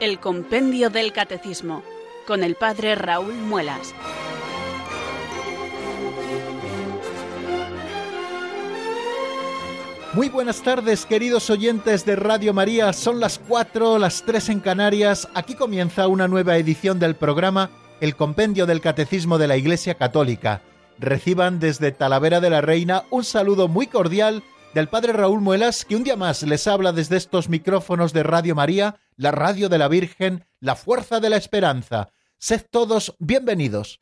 [0.00, 1.82] El Compendio del Catecismo,
[2.26, 3.94] con el Padre Raúl Muelas.
[10.14, 12.94] Muy buenas tardes, queridos oyentes de Radio María.
[12.94, 15.28] Son las 4, las 3 en Canarias.
[15.34, 17.68] Aquí comienza una nueva edición del programa
[18.00, 20.62] El Compendio del Catecismo de la Iglesia Católica.
[20.98, 24.42] Reciban desde Talavera de la Reina un saludo muy cordial
[24.74, 28.54] del Padre Raúl Muelas, que un día más les habla desde estos micrófonos de Radio
[28.54, 32.10] María, la radio de la Virgen, la fuerza de la esperanza.
[32.38, 33.98] Sed todos bienvenidos.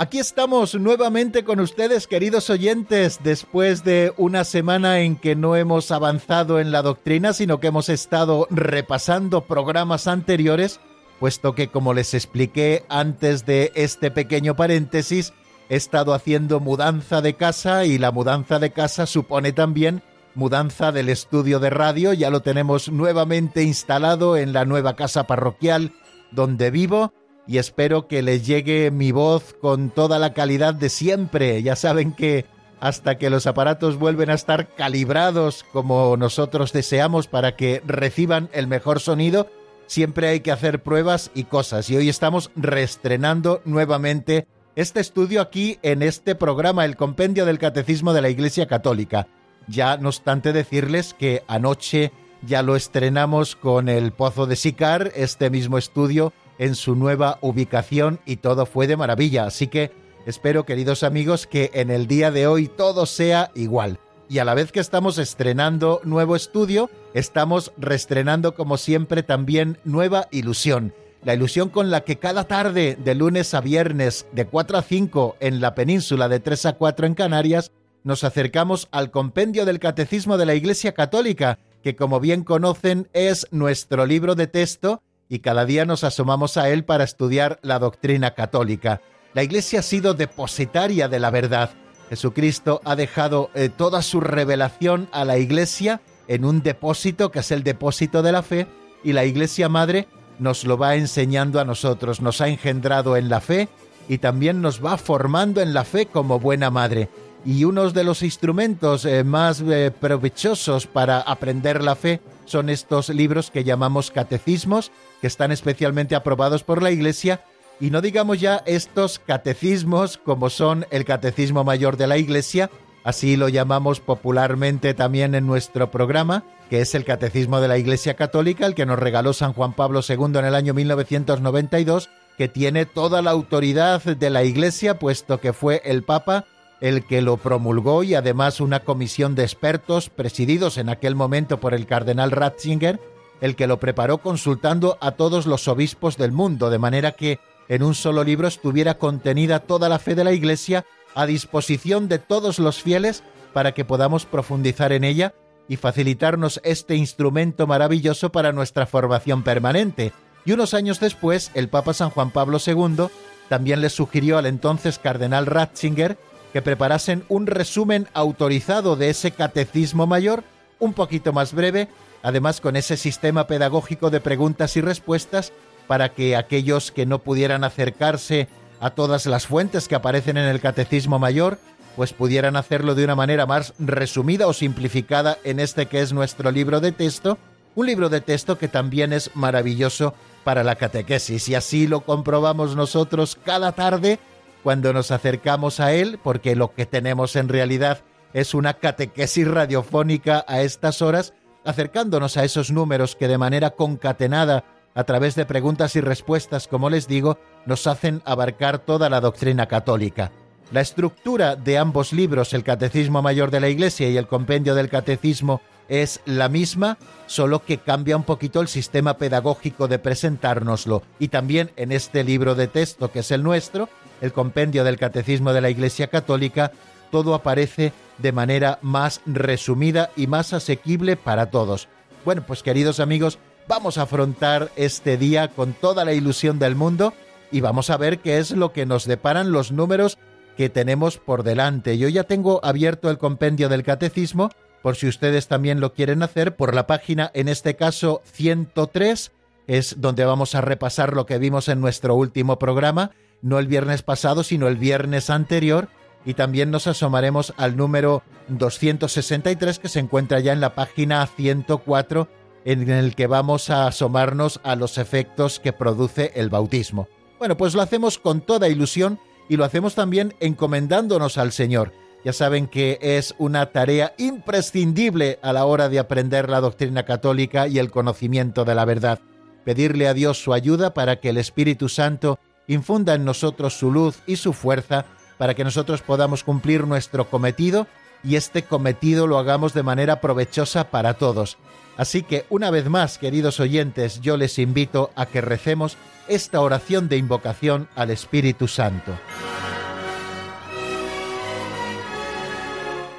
[0.00, 5.90] Aquí estamos nuevamente con ustedes, queridos oyentes, después de una semana en que no hemos
[5.90, 10.78] avanzado en la doctrina, sino que hemos estado repasando programas anteriores,
[11.18, 15.32] puesto que, como les expliqué antes de este pequeño paréntesis,
[15.68, 20.04] he estado haciendo mudanza de casa y la mudanza de casa supone también
[20.36, 25.90] mudanza del estudio de radio, ya lo tenemos nuevamente instalado en la nueva casa parroquial
[26.30, 27.12] donde vivo
[27.48, 31.62] y espero que les llegue mi voz con toda la calidad de siempre.
[31.62, 32.44] Ya saben que
[32.78, 38.66] hasta que los aparatos vuelven a estar calibrados como nosotros deseamos para que reciban el
[38.66, 39.48] mejor sonido,
[39.86, 41.88] siempre hay que hacer pruebas y cosas.
[41.88, 48.12] Y hoy estamos reestrenando nuevamente este estudio aquí en este programa, el Compendio del Catecismo
[48.12, 49.26] de la Iglesia Católica.
[49.66, 55.48] Ya no obstante decirles que anoche ya lo estrenamos con el Pozo de Sicar, este
[55.48, 59.46] mismo estudio en su nueva ubicación y todo fue de maravilla.
[59.46, 59.92] Así que
[60.26, 63.98] espero, queridos amigos, que en el día de hoy todo sea igual.
[64.28, 70.28] Y a la vez que estamos estrenando nuevo estudio, estamos reestrenando como siempre también nueva
[70.30, 70.92] ilusión.
[71.24, 75.36] La ilusión con la que cada tarde, de lunes a viernes, de 4 a 5
[75.40, 77.72] en la península, de 3 a 4 en Canarias,
[78.04, 83.46] nos acercamos al compendio del Catecismo de la Iglesia Católica, que como bien conocen es
[83.50, 88.34] nuestro libro de texto y cada día nos asomamos a él para estudiar la doctrina
[88.34, 89.00] católica.
[89.34, 91.70] La Iglesia ha sido depositaria de la verdad.
[92.08, 97.50] Jesucristo ha dejado eh, toda su revelación a la Iglesia en un depósito que es
[97.50, 98.66] el depósito de la fe
[99.04, 100.08] y la Iglesia Madre
[100.38, 103.68] nos lo va enseñando a nosotros, nos ha engendrado en la fe
[104.08, 107.08] y también nos va formando en la fe como buena madre.
[107.44, 113.08] Y uno de los instrumentos eh, más eh, provechosos para aprender la fe son estos
[113.10, 117.42] libros que llamamos catecismos, que están especialmente aprobados por la Iglesia,
[117.80, 122.70] y no digamos ya estos catecismos como son el Catecismo Mayor de la Iglesia,
[123.04, 128.14] así lo llamamos popularmente también en nuestro programa, que es el Catecismo de la Iglesia
[128.14, 132.84] Católica, el que nos regaló San Juan Pablo II en el año 1992, que tiene
[132.84, 136.46] toda la autoridad de la Iglesia, puesto que fue el Papa
[136.80, 141.74] el que lo promulgó y además una comisión de expertos presididos en aquel momento por
[141.74, 143.00] el cardenal Ratzinger,
[143.40, 147.82] el que lo preparó consultando a todos los obispos del mundo, de manera que en
[147.82, 152.58] un solo libro estuviera contenida toda la fe de la Iglesia a disposición de todos
[152.58, 153.22] los fieles
[153.52, 155.34] para que podamos profundizar en ella
[155.68, 160.12] y facilitarnos este instrumento maravilloso para nuestra formación permanente.
[160.44, 163.08] Y unos años después, el Papa San Juan Pablo II
[163.48, 166.18] también le sugirió al entonces cardenal Ratzinger
[166.52, 170.44] que preparasen un resumen autorizado de ese catecismo mayor,
[170.78, 171.88] un poquito más breve,
[172.22, 175.52] además con ese sistema pedagógico de preguntas y respuestas
[175.86, 178.48] para que aquellos que no pudieran acercarse
[178.80, 181.58] a todas las fuentes que aparecen en el catecismo mayor,
[181.96, 186.50] pues pudieran hacerlo de una manera más resumida o simplificada en este que es nuestro
[186.52, 187.38] libro de texto,
[187.74, 190.14] un libro de texto que también es maravilloso
[190.44, 191.48] para la catequesis.
[191.48, 194.20] Y así lo comprobamos nosotros cada tarde
[194.62, 198.02] cuando nos acercamos a él, porque lo que tenemos en realidad
[198.32, 201.34] es una catequesis radiofónica a estas horas,
[201.64, 204.64] acercándonos a esos números que de manera concatenada,
[204.94, 209.66] a través de preguntas y respuestas, como les digo, nos hacen abarcar toda la doctrina
[209.66, 210.32] católica.
[210.70, 214.90] La estructura de ambos libros, el Catecismo Mayor de la Iglesia y el Compendio del
[214.90, 221.02] Catecismo, es la misma, solo que cambia un poquito el sistema pedagógico de presentárnoslo.
[221.18, 223.88] Y también en este libro de texto, que es el nuestro,
[224.20, 226.72] el compendio del Catecismo de la Iglesia Católica,
[227.10, 231.88] todo aparece de manera más resumida y más asequible para todos.
[232.24, 233.38] Bueno, pues queridos amigos,
[233.68, 237.14] vamos a afrontar este día con toda la ilusión del mundo
[237.50, 240.18] y vamos a ver qué es lo que nos deparan los números
[240.56, 241.98] que tenemos por delante.
[241.98, 244.50] Yo ya tengo abierto el compendio del catecismo,
[244.82, 249.32] por si ustedes también lo quieren hacer, por la página, en este caso 103,
[249.66, 253.12] es donde vamos a repasar lo que vimos en nuestro último programa,
[253.42, 255.88] no el viernes pasado, sino el viernes anterior,
[256.24, 262.28] y también nos asomaremos al número 263 que se encuentra ya en la página 104
[262.64, 267.08] en el que vamos a asomarnos a los efectos que produce el bautismo.
[267.38, 269.18] Bueno, pues lo hacemos con toda ilusión
[269.48, 271.92] y lo hacemos también encomendándonos al Señor.
[272.24, 277.68] Ya saben que es una tarea imprescindible a la hora de aprender la doctrina católica
[277.68, 279.20] y el conocimiento de la verdad.
[279.64, 282.38] Pedirle a Dios su ayuda para que el Espíritu Santo
[282.68, 285.06] infunda en nosotros su luz y su fuerza
[285.38, 287.88] para que nosotros podamos cumplir nuestro cometido
[288.22, 291.56] y este cometido lo hagamos de manera provechosa para todos.
[291.96, 295.96] Así que una vez más, queridos oyentes, yo les invito a que recemos
[296.28, 299.18] esta oración de invocación al Espíritu Santo.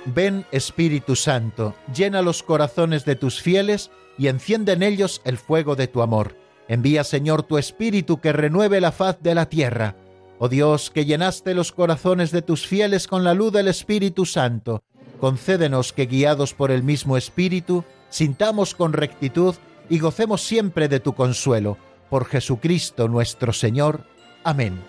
[0.05, 5.75] Ven Espíritu Santo, llena los corazones de tus fieles y enciende en ellos el fuego
[5.75, 6.35] de tu amor.
[6.69, 9.95] Envía Señor tu Espíritu que renueve la faz de la tierra.
[10.37, 14.83] Oh Dios, que llenaste los corazones de tus fieles con la luz del Espíritu Santo,
[15.19, 19.55] concédenos que guiados por el mismo Espíritu, sintamos con rectitud
[19.89, 21.77] y gocemos siempre de tu consuelo.
[22.09, 24.05] Por Jesucristo nuestro Señor.
[24.43, 24.79] Amén.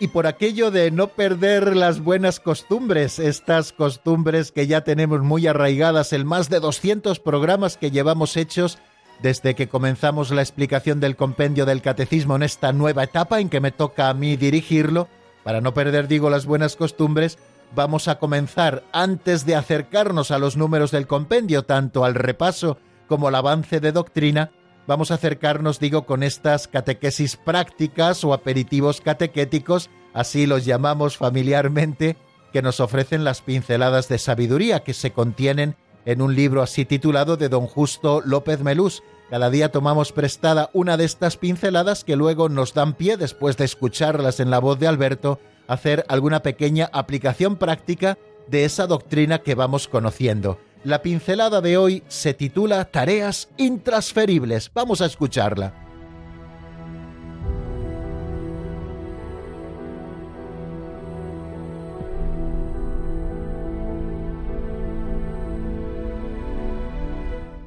[0.00, 5.46] Y por aquello de no perder las buenas costumbres, estas costumbres que ya tenemos muy
[5.46, 8.78] arraigadas en más de 200 programas que llevamos hechos
[9.22, 13.60] desde que comenzamos la explicación del compendio del catecismo en esta nueva etapa en que
[13.60, 15.08] me toca a mí dirigirlo,
[15.44, 17.38] para no perder, digo, las buenas costumbres,
[17.74, 23.28] vamos a comenzar antes de acercarnos a los números del compendio, tanto al repaso como
[23.28, 24.50] al avance de doctrina,
[24.90, 32.16] vamos a acercarnos, digo, con estas catequesis prácticas o aperitivos catequéticos, así los llamamos familiarmente,
[32.52, 35.76] que nos ofrecen las pinceladas de sabiduría que se contienen
[36.06, 39.04] en un libro así titulado de don Justo López Melús.
[39.30, 43.66] Cada día tomamos prestada una de estas pinceladas que luego nos dan pie, después de
[43.66, 45.38] escucharlas en la voz de Alberto,
[45.68, 50.58] hacer alguna pequeña aplicación práctica de esa doctrina que vamos conociendo.
[50.82, 54.70] La pincelada de hoy se titula Tareas intransferibles.
[54.72, 55.74] Vamos a escucharla.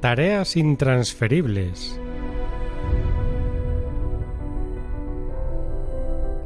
[0.00, 2.00] Tareas intransferibles.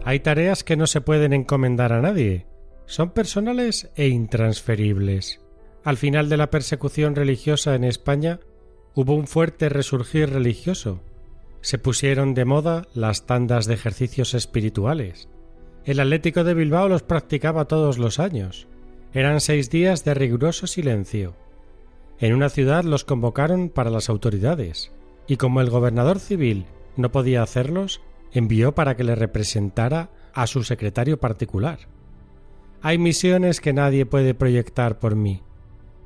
[0.04, 2.46] Hay tareas que no se pueden encomendar a nadie.
[2.84, 5.40] Son personales e intransferibles.
[5.88, 8.40] Al final de la persecución religiosa en España
[8.94, 11.00] hubo un fuerte resurgir religioso.
[11.62, 15.30] Se pusieron de moda las tandas de ejercicios espirituales.
[15.86, 18.68] El Atlético de Bilbao los practicaba todos los años.
[19.14, 21.36] Eran seis días de riguroso silencio.
[22.18, 24.92] En una ciudad los convocaron para las autoridades,
[25.26, 30.64] y como el gobernador civil no podía hacerlos, envió para que le representara a su
[30.64, 31.78] secretario particular.
[32.82, 35.40] Hay misiones que nadie puede proyectar por mí,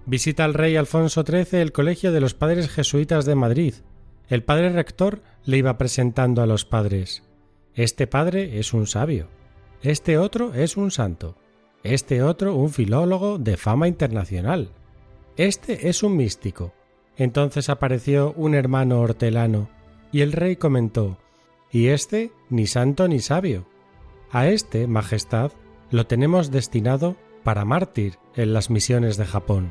[0.05, 3.75] Visita al rey Alfonso XIII el Colegio de los Padres Jesuitas de Madrid.
[4.29, 7.23] El padre rector le iba presentando a los padres.
[7.75, 9.29] Este padre es un sabio.
[9.81, 11.37] Este otro es un santo.
[11.85, 14.71] Este otro un filólogo de fama internacional.
[15.37, 16.73] Este es un místico.
[17.17, 19.69] Entonces apareció un hermano hortelano,
[20.11, 21.19] y el rey comentó
[21.71, 23.69] Y este ni santo ni sabio.
[24.31, 25.53] A este, Majestad,
[25.91, 29.71] lo tenemos destinado para mártir en las misiones de Japón.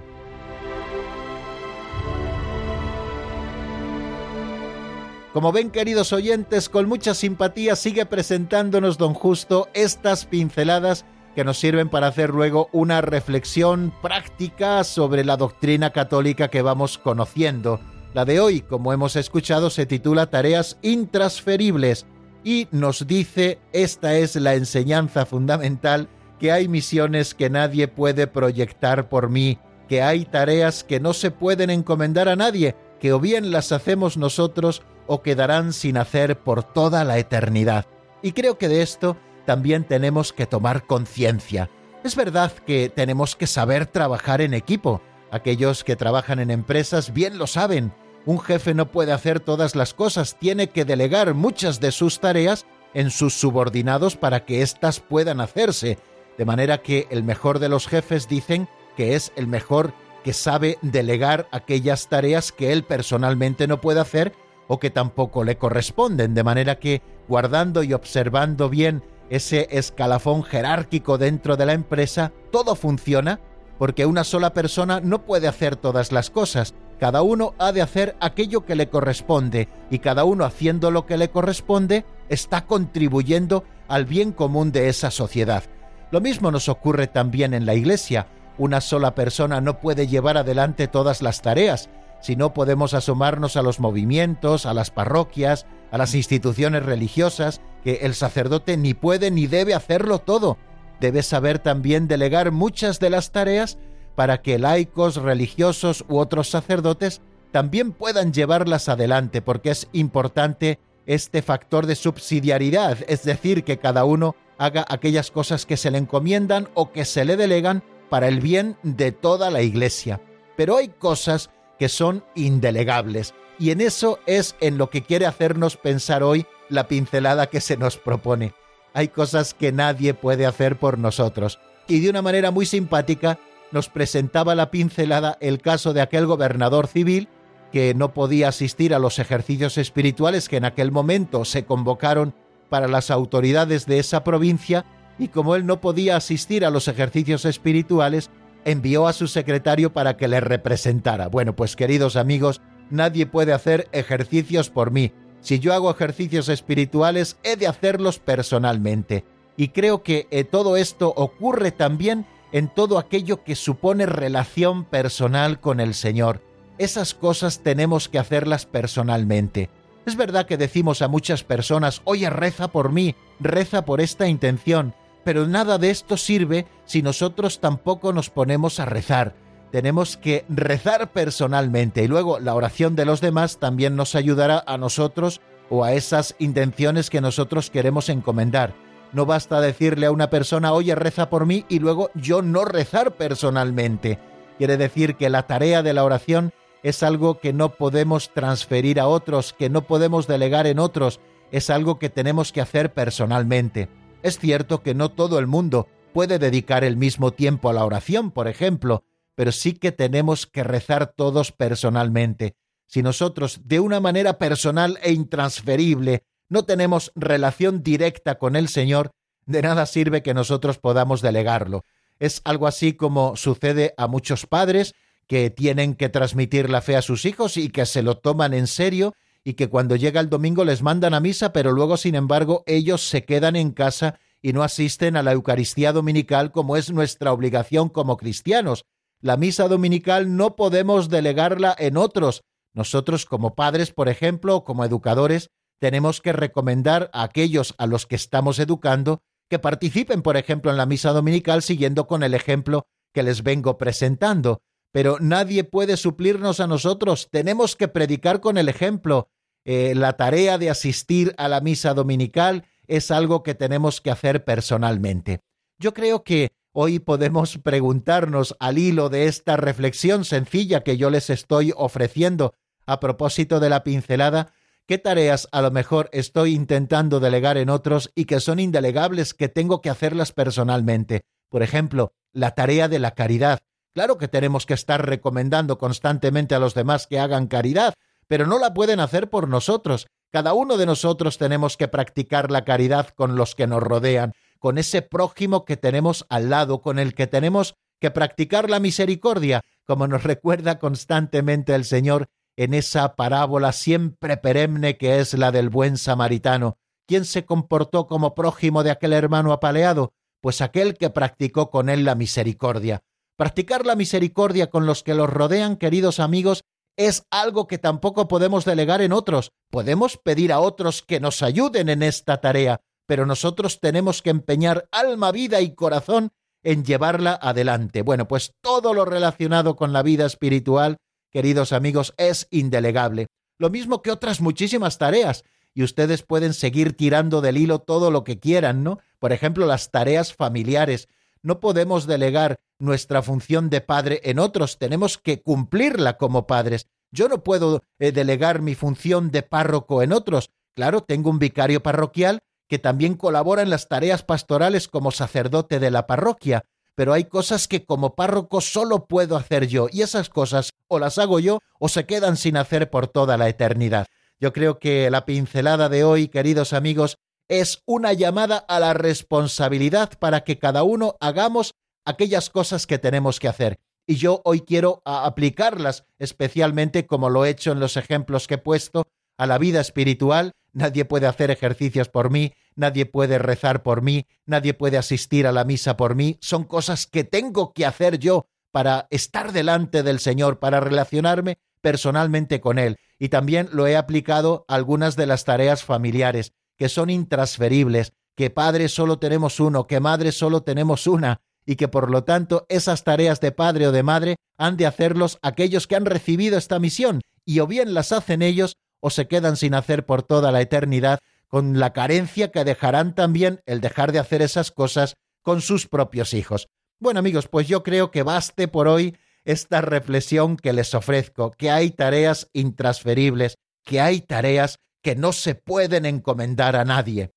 [5.34, 11.58] Como ven, queridos oyentes, con mucha simpatía sigue presentándonos don Justo estas pinceladas que nos
[11.58, 17.80] sirven para hacer luego una reflexión práctica sobre la doctrina católica que vamos conociendo.
[18.14, 22.06] La de hoy, como hemos escuchado, se titula Tareas intransferibles
[22.44, 26.10] y nos dice, esta es la enseñanza fundamental,
[26.42, 31.32] que hay misiones que nadie puede proyectar por mí, que hay tareas que no se
[31.32, 36.64] pueden encomendar a nadie, que o bien las hacemos nosotros o quedarán sin hacer por
[36.64, 37.86] toda la eternidad.
[38.22, 41.70] Y creo que de esto también tenemos que tomar conciencia.
[42.04, 45.02] Es verdad que tenemos que saber trabajar en equipo.
[45.32, 47.94] Aquellos que trabajan en empresas bien lo saben.
[48.26, 52.66] Un jefe no puede hacer todas las cosas, tiene que delegar muchas de sus tareas
[52.94, 55.98] en sus subordinados para que éstas puedan hacerse.
[56.38, 59.94] De manera que el mejor de los jefes dicen que es el mejor
[60.24, 64.34] que sabe delegar aquellas tareas que él personalmente no puede hacer
[64.72, 71.18] o que tampoco le corresponden, de manera que guardando y observando bien ese escalafón jerárquico
[71.18, 73.42] dentro de la empresa, todo funciona
[73.78, 76.74] porque una sola persona no puede hacer todas las cosas.
[77.02, 81.18] Cada uno ha de hacer aquello que le corresponde y cada uno haciendo lo que
[81.18, 85.64] le corresponde está contribuyendo al bien común de esa sociedad.
[86.12, 88.28] Lo mismo nos ocurre también en la Iglesia.
[88.58, 91.90] Una sola persona no puede llevar adelante todas las tareas,
[92.22, 98.00] si no podemos asomarnos a los movimientos, a las parroquias, a las instituciones religiosas, que
[98.04, 100.58] el sacerdote ni puede ni debe hacerlo todo.
[101.00, 103.78] Debe saber también delegar muchas de las tareas
[104.16, 111.42] para que laicos, religiosos u otros sacerdotes también puedan llevarlas adelante, porque es importante este
[111.42, 116.70] factor de subsidiariedad, es decir, que cada uno haga aquellas cosas que se le encomiendan
[116.76, 120.22] o que se le delegan para el bien de toda la Iglesia.
[120.56, 121.50] Pero hay cosas
[121.82, 126.88] que son indelegables, y en eso es en lo que quiere hacernos pensar hoy la
[126.88, 128.54] pincelada que se nos propone.
[128.94, 133.40] Hay cosas que nadie puede hacer por nosotros, y de una manera muy simpática
[133.72, 137.30] nos presentaba la pincelada el caso de aquel gobernador civil
[137.72, 142.36] que no podía asistir a los ejercicios espirituales que en aquel momento se convocaron
[142.70, 144.86] para las autoridades de esa provincia
[145.18, 148.30] y como él no podía asistir a los ejercicios espirituales,
[148.66, 151.28] envió a su secretario para que le representara.
[151.28, 155.12] Bueno, pues queridos amigos, nadie puede hacer ejercicios por mí.
[155.42, 159.26] Si yo hago ejercicios espirituales, he de hacerlos personalmente.
[159.58, 165.60] Y creo que eh, todo esto ocurre también en todo aquello que supone relación personal
[165.60, 166.42] con el Señor.
[166.78, 169.70] Esas cosas tenemos que hacerlas personalmente.
[170.06, 174.96] Es verdad que decimos a muchas personas, oye, reza por mí, reza por esta intención,
[175.24, 179.36] pero nada de esto sirve si nosotros tampoco nos ponemos a rezar.
[179.72, 184.78] Tenemos que rezar personalmente y luego la oración de los demás también nos ayudará a
[184.78, 188.74] nosotros o a esas intenciones que nosotros queremos encomendar.
[189.14, 193.16] No basta decirle a una persona, oye, reza por mí y luego yo no rezar
[193.16, 194.20] personalmente.
[194.58, 199.08] Quiere decir que la tarea de la oración es algo que no podemos transferir a
[199.08, 201.20] otros, que no podemos delegar en otros,
[201.52, 203.90] es algo que tenemos que hacer personalmente.
[204.24, 208.32] Es cierto que no todo el mundo puede dedicar el mismo tiempo a la oración,
[208.32, 209.04] por ejemplo,
[209.36, 212.56] pero sí que tenemos que rezar todos personalmente.
[212.86, 219.12] Si nosotros, de una manera personal e intransferible, no tenemos relación directa con el Señor,
[219.46, 221.86] de nada sirve que nosotros podamos delegarlo.
[222.20, 224.94] Es algo así como sucede a muchos padres
[225.28, 228.68] que tienen que transmitir la fe a sus hijos y que se lo toman en
[228.68, 232.64] serio y que cuando llega el domingo les mandan a misa, pero luego, sin embargo,
[232.68, 237.32] ellos se quedan en casa y no asisten a la Eucaristía Dominical como es nuestra
[237.32, 238.86] obligación como cristianos.
[239.20, 242.44] La misa dominical no podemos delegarla en otros.
[242.74, 248.06] Nosotros como padres, por ejemplo, o como educadores, tenemos que recomendar a aquellos a los
[248.06, 252.86] que estamos educando que participen, por ejemplo, en la misa dominical siguiendo con el ejemplo
[253.14, 257.30] que les vengo presentando pero nadie puede suplirnos a nosotros.
[257.32, 259.30] Tenemos que predicar con el ejemplo.
[259.64, 264.44] Eh, la tarea de asistir a la misa dominical es algo que tenemos que hacer
[264.44, 265.40] personalmente.
[265.80, 271.30] Yo creo que hoy podemos preguntarnos al hilo de esta reflexión sencilla que yo les
[271.30, 272.54] estoy ofreciendo
[272.86, 274.52] a propósito de la pincelada,
[274.88, 279.48] qué tareas a lo mejor estoy intentando delegar en otros y que son indelegables que
[279.48, 281.22] tengo que hacerlas personalmente.
[281.50, 283.60] Por ejemplo, la tarea de la caridad.
[283.94, 287.94] Claro que tenemos que estar recomendando constantemente a los demás que hagan caridad,
[288.28, 290.08] pero no la pueden hacer por nosotros.
[290.32, 294.78] Cada uno de nosotros tenemos que practicar la caridad con los que nos rodean, con
[294.78, 300.08] ese prójimo que tenemos al lado, con el que tenemos que practicar la misericordia, como
[300.08, 305.98] nos recuerda constantemente el Señor en esa parábola siempre perenne que es la del buen
[305.98, 306.78] samaritano.
[307.08, 310.14] ¿Quién se comportó como prójimo de aquel hermano apaleado?
[310.42, 313.04] Pues aquel que practicó con él la misericordia.
[313.42, 316.64] Practicar la misericordia con los que los rodean, queridos amigos,
[316.96, 319.52] es algo que tampoco podemos delegar en otros.
[319.72, 324.88] Podemos pedir a otros que nos ayuden en esta tarea, pero nosotros tenemos que empeñar
[324.92, 326.30] alma, vida y corazón
[326.62, 328.04] en llevarla adelante.
[328.04, 330.98] Bueno, pues todo lo relacionado con la vida espiritual,
[331.32, 333.26] queridos amigos, es indelegable.
[333.58, 335.46] Lo mismo que otras muchísimas tareas.
[335.74, 339.00] Y ustedes pueden seguir tirando del hilo todo lo que quieran, ¿no?
[339.18, 341.08] Por ejemplo, las tareas familiares.
[341.42, 346.88] No podemos delegar nuestra función de padre en otros, tenemos que cumplirla como padres.
[347.12, 350.50] Yo no puedo eh, delegar mi función de párroco en otros.
[350.76, 355.92] Claro, tengo un vicario parroquial que también colabora en las tareas pastorales como sacerdote de
[355.92, 356.64] la parroquia,
[356.96, 361.18] pero hay cosas que como párroco solo puedo hacer yo, y esas cosas o las
[361.18, 364.08] hago yo o se quedan sin hacer por toda la eternidad.
[364.40, 370.12] Yo creo que la pincelada de hoy, queridos amigos, es una llamada a la responsabilidad
[370.18, 371.71] para que cada uno hagamos
[372.06, 373.80] aquellas cosas que tenemos que hacer.
[374.08, 378.58] Y yo hoy quiero aplicarlas, especialmente como lo he hecho en los ejemplos que he
[378.58, 380.52] puesto, a la vida espiritual.
[380.74, 385.52] Nadie puede hacer ejercicios por mí, nadie puede rezar por mí, nadie puede asistir a
[385.52, 386.38] la misa por mí.
[386.42, 392.62] Son cosas que tengo que hacer yo para estar delante del Señor, para relacionarme personalmente
[392.62, 392.98] con Él.
[393.20, 398.50] Y también lo he aplicado a algunas de las tareas familiares, que son intransferibles, que
[398.50, 403.04] padre solo tenemos uno, que madre solo tenemos una, y que por lo tanto esas
[403.04, 407.22] tareas de padre o de madre han de hacerlos aquellos que han recibido esta misión,
[407.46, 411.20] y o bien las hacen ellos o se quedan sin hacer por toda la eternidad,
[411.48, 416.34] con la carencia que dejarán también el dejar de hacer esas cosas con sus propios
[416.34, 416.68] hijos.
[417.00, 421.72] Bueno amigos, pues yo creo que baste por hoy esta reflexión que les ofrezco, que
[421.72, 427.32] hay tareas intransferibles, que hay tareas que no se pueden encomendar a nadie.